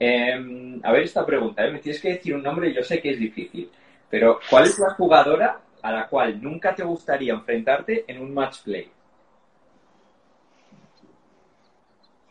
[0.00, 1.70] Eh, a ver esta pregunta, ¿eh?
[1.70, 3.70] me tienes que decir un nombre, yo sé que es difícil,
[4.08, 8.62] pero ¿cuál es la jugadora a la cual nunca te gustaría enfrentarte en un match
[8.62, 8.90] play.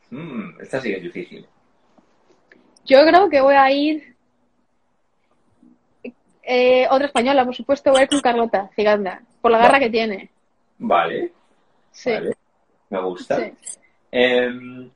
[0.09, 1.47] Mm, esta sí que es difícil.
[2.85, 4.15] Yo creo que voy a ir.
[6.43, 9.89] Eh, otra española, por supuesto, voy a ir con Carlota Giganda, por la garra que
[9.89, 10.29] tiene.
[10.79, 11.31] Vale.
[11.91, 12.11] Sí.
[12.11, 12.33] Vale.
[12.89, 13.37] Me gusta.
[13.37, 13.53] Sí.
[14.11, 14.89] Em,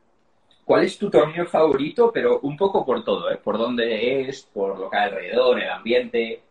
[0.65, 2.11] ¿Cuál es tu torneo favorito?
[2.11, 3.37] Pero un poco por todo, ¿eh?
[3.37, 6.41] Por dónde es, por lo que hay alrededor, el ambiente.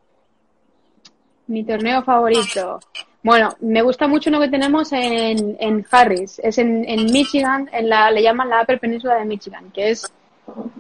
[1.49, 2.79] Mi torneo favorito.
[3.25, 6.39] Bueno, me gusta mucho uno que tenemos en, en Harris.
[6.39, 10.13] Es en, en Michigan, en la, le llaman la Upper Península de Michigan, que es,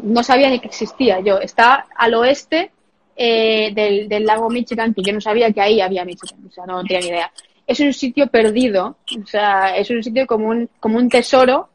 [0.02, 1.38] no sabía ni que existía yo.
[1.40, 2.70] Está al oeste
[3.16, 6.66] eh, del, del lago Michigan, que yo no sabía que ahí había Michigan, o sea,
[6.66, 7.32] no tenía ni idea.
[7.66, 11.68] Es un sitio perdido, o sea, es un sitio como un, como un tesoro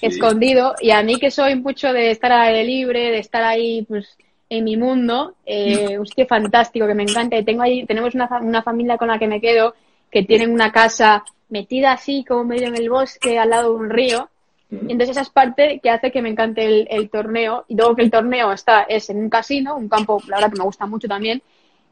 [0.00, 0.06] Sí.
[0.06, 3.82] escondido y a mí que soy mucho de estar al aire libre, de estar ahí
[3.82, 4.16] pues
[4.50, 8.28] en mi mundo, eh, un sitio fantástico que me encanta y tengo ahí, tenemos una,
[8.42, 9.74] una familia con la que me quedo
[10.10, 13.88] que tienen una casa metida así como medio en el bosque al lado de un
[13.90, 14.28] río
[14.70, 18.02] entonces esa es parte que hace que me encante el, el torneo y luego que
[18.02, 21.06] el torneo está es en un casino, un campo la verdad que me gusta mucho
[21.06, 21.42] también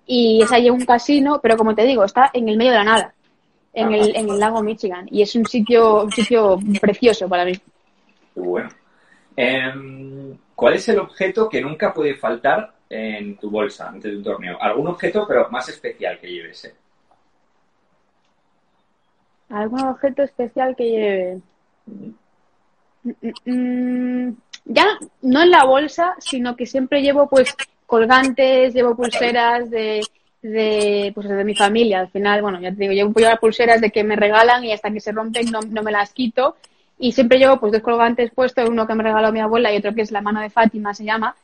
[0.06, 2.84] y es allí un casino, pero como te digo, está en el medio de la
[2.84, 3.14] nada,
[3.72, 7.52] en el, en el lago Michigan y es un sitio, un sitio precioso para mí.
[8.34, 8.68] Bueno.
[9.36, 14.22] Em, ¿Cuál es el objeto que nunca puede faltar en tu bolsa antes de un
[14.22, 14.58] torneo?
[14.60, 16.64] Algún objeto, pero más especial que lleves.
[16.66, 16.74] ¿eh?
[19.48, 21.40] ¿Algún objeto especial que lleve?
[24.64, 24.86] Ya
[25.22, 27.54] no en la bolsa, sino que siempre llevo pues
[27.86, 30.00] colgantes, llevo pulseras de,
[30.40, 32.00] de, pues, de mi familia.
[32.00, 34.90] Al final, bueno, ya te digo, llevo llevar pulseras de que me regalan y hasta
[34.90, 36.56] que se rompen no, no me las quito.
[36.98, 39.94] Y siempre llevo pues dos colgantes puestos, uno que me regaló mi abuela y otro
[39.94, 41.34] que es la mano de Fátima, se llama.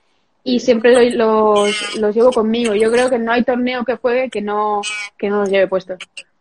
[0.44, 2.74] Y siempre lo- los, los llevo conmigo.
[2.74, 4.80] Yo creo que no hay torneo que juegue que no,
[5.18, 5.98] que no los lleve puestos.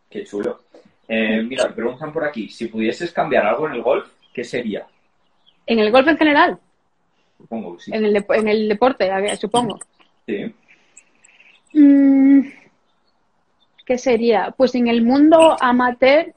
[0.09, 0.61] Qué chulo.
[1.07, 4.85] Eh, mira, preguntan por aquí, si pudieses cambiar algo en el golf, ¿qué sería?
[5.67, 6.57] En el golf en general,
[7.37, 7.91] Supongo que sí.
[7.93, 9.79] en el, dep- en el deporte, supongo.
[10.25, 10.53] Sí.
[11.73, 12.41] Mm,
[13.85, 14.53] ¿Qué sería?
[14.57, 16.33] Pues en el mundo amateur,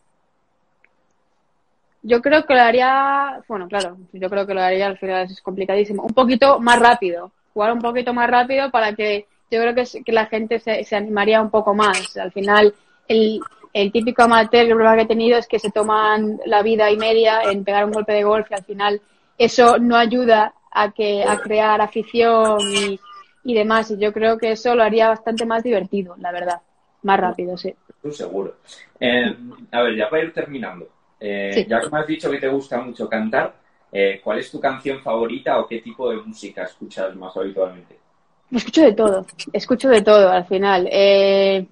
[2.02, 5.40] yo creo que lo haría, bueno, claro, yo creo que lo haría al final es
[5.42, 10.12] complicadísimo, un poquito más rápido, jugar un poquito más rápido para que yo creo que
[10.12, 12.16] la gente se, se animaría un poco más.
[12.16, 12.72] Al final,
[13.08, 13.40] el,
[13.72, 16.96] el típico amateur, el problema que he tenido es que se toman la vida y
[16.96, 19.02] media en pegar un golpe de golf y al final
[19.46, 23.00] eso no ayuda a que a crear afición y,
[23.44, 23.90] y demás.
[23.90, 26.60] Y yo creo que eso lo haría bastante más divertido, la verdad.
[27.02, 27.74] Más rápido, sí.
[28.02, 28.56] Tú seguro.
[28.98, 29.34] Eh,
[29.72, 30.86] a ver, ya para ir terminando.
[31.18, 31.66] eh, Sí.
[31.68, 33.54] Ya que me has dicho que te gusta mucho cantar,
[33.92, 37.96] eh, ¿cuál es tu canción favorita o qué tipo de música escuchas más habitualmente?
[38.50, 40.88] Escucho de todo, escucho de todo al final.
[40.90, 41.66] Eh,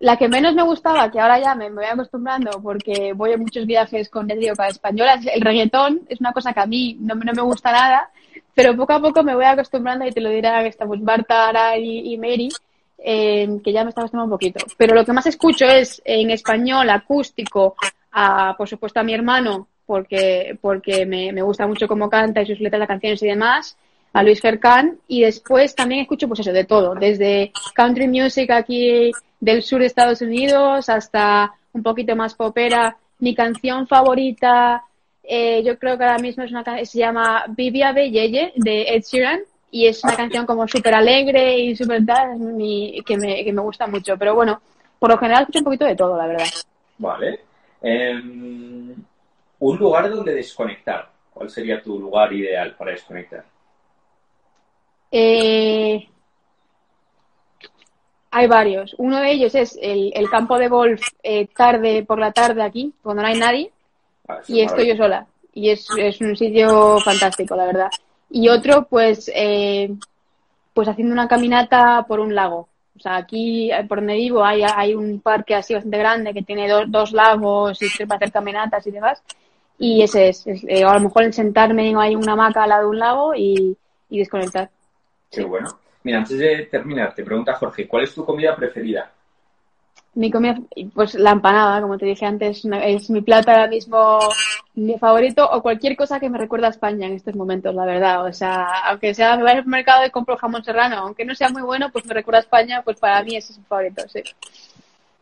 [0.00, 3.66] la que menos me gustaba, que ahora ya me, voy acostumbrando porque voy en muchos
[3.66, 6.00] viajes con Nedrioca española, es el reggaetón.
[6.08, 8.10] Es una cosa que a mí no, no me gusta nada,
[8.54, 11.76] pero poco a poco me voy acostumbrando y te lo dirá que estamos Marta, Ara
[11.76, 12.48] y, y Mary,
[12.96, 14.64] eh, que ya me está acostumbrando un poquito.
[14.78, 17.76] Pero lo que más escucho es en español, acústico,
[18.12, 22.46] a, por supuesto a mi hermano, porque, porque me, me gusta mucho cómo canta y
[22.46, 23.76] sus letras de canciones y demás
[24.12, 29.12] a Luis Fercán y después también escucho pues eso de todo, desde country music aquí
[29.40, 32.96] del sur de Estados Unidos hasta un poquito más popera.
[33.18, 34.84] Mi canción favorita
[35.22, 38.82] eh, yo creo que ahora mismo es una ca- se llama Vivia de Yeye de
[38.94, 42.38] Ed Sheeran y es una canción como súper alegre y súper tal,
[43.06, 44.16] que, me, que me gusta mucho.
[44.16, 44.60] Pero bueno,
[44.98, 46.46] por lo general escucho un poquito de todo, la verdad.
[46.98, 47.40] Vale.
[47.82, 48.94] Em,
[49.60, 51.08] un lugar donde desconectar.
[51.32, 53.44] ¿Cuál sería tu lugar ideal para desconectar?
[55.12, 56.08] Eh,
[58.30, 58.94] hay varios.
[58.98, 62.92] Uno de ellos es el, el campo de golf eh, tarde por la tarde aquí,
[63.02, 63.70] cuando no hay nadie,
[64.30, 65.26] Ah, y es estoy yo sola.
[65.52, 67.90] Y es, es un sitio fantástico, la verdad.
[68.30, 69.90] Y otro, pues, eh,
[70.72, 72.68] pues haciendo una caminata por un lago.
[72.96, 76.42] O sea, aquí eh, por donde vivo hay, hay un parque así bastante grande que
[76.42, 79.22] tiene dos, dos lagos y para hacer caminatas y demás.
[79.78, 82.82] Y ese es, es, eh, a lo mejor el sentarme en una hamaca al lado
[82.82, 83.76] de un lago y,
[84.10, 84.70] y desconectar.
[85.30, 85.68] Qué bueno.
[86.02, 89.10] Mira, antes de terminar, te pregunta Jorge, ¿cuál es tu comida preferida?
[90.14, 90.58] Mi comida,
[90.92, 94.18] pues la empanada, como te dije antes, es mi plato ahora mismo,
[94.74, 98.26] mi favorito, o cualquier cosa que me recuerda a España en estos momentos, la verdad.
[98.26, 101.48] O sea, aunque sea, me voy al mercado y compro jamón serrano, aunque no sea
[101.50, 104.22] muy bueno, pues me recuerda a España, pues para mí ese es mi favorito, sí.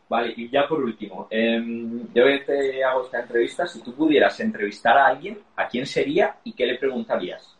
[0.09, 3.67] Vale, y ya por último, em, yo te hago esta entrevista.
[3.67, 7.55] Si tú pudieras entrevistar a alguien, ¿a quién sería y qué le preguntarías?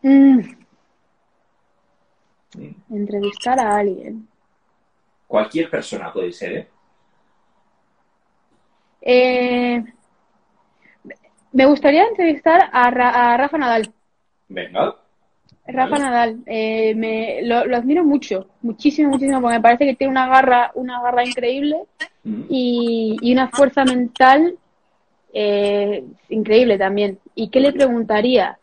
[0.00, 0.40] Mm,
[2.90, 4.26] entrevistar a alguien.
[5.26, 6.68] Cualquier persona puede ser, ¿eh?
[9.00, 9.84] Eh,
[11.52, 13.92] me gustaría entrevistar a, Ra- a Rafa Nadal.
[14.48, 14.96] Venga.
[15.66, 16.04] Rafa Vale.
[16.04, 20.26] Nadal, eh, me, lo, lo admiro mucho, muchísimo, muchísimo, porque me parece que tiene una
[20.26, 21.84] garra, una garra increíble
[22.24, 22.42] Mm.
[22.50, 24.58] y, y una fuerza mental
[25.32, 27.18] eh, increíble también.
[27.34, 28.58] ¿Y qué le preguntaría?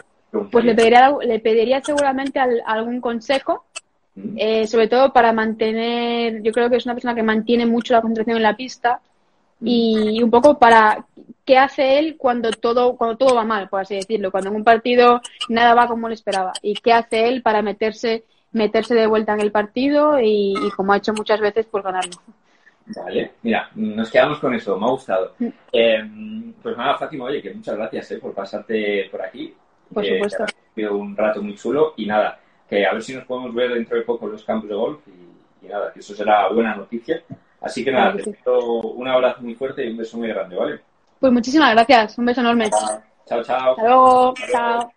[0.51, 3.63] Pues le pediría, le pediría seguramente al- algún consejo.
[4.38, 8.01] Eh, sobre todo para mantener, yo creo que es una persona que mantiene mucho la
[8.01, 9.01] concentración en la pista
[9.61, 11.05] y un poco para
[11.45, 14.63] qué hace él cuando todo cuando todo va mal, por así decirlo, cuando en un
[14.63, 19.34] partido nada va como él esperaba y qué hace él para meterse meterse de vuelta
[19.34, 22.13] en el partido y, y como ha hecho muchas veces, pues ganarlo.
[22.88, 25.34] Vale, mira, nos quedamos con eso, me ha gustado.
[25.39, 25.47] Mm.
[25.74, 29.53] Eh, pues nada, Fátima, oye, que muchas gracias eh, por pasarte por aquí.
[29.93, 30.43] Por Que supuesto.
[30.43, 32.39] Ha sido un rato muy chulo y nada,
[32.70, 34.99] que a ver si nos podemos ver dentro de poco en los campos de golf
[35.07, 37.24] y, y nada, que eso será buena noticia.
[37.61, 40.82] Así que nada, te pido un abrazo muy fuerte y un beso muy grande, ¿vale?
[41.20, 42.70] Pues muchísimas gracias, un beso enorme.
[43.26, 43.72] Chao, chao.
[43.72, 44.94] Hasta luego, chao.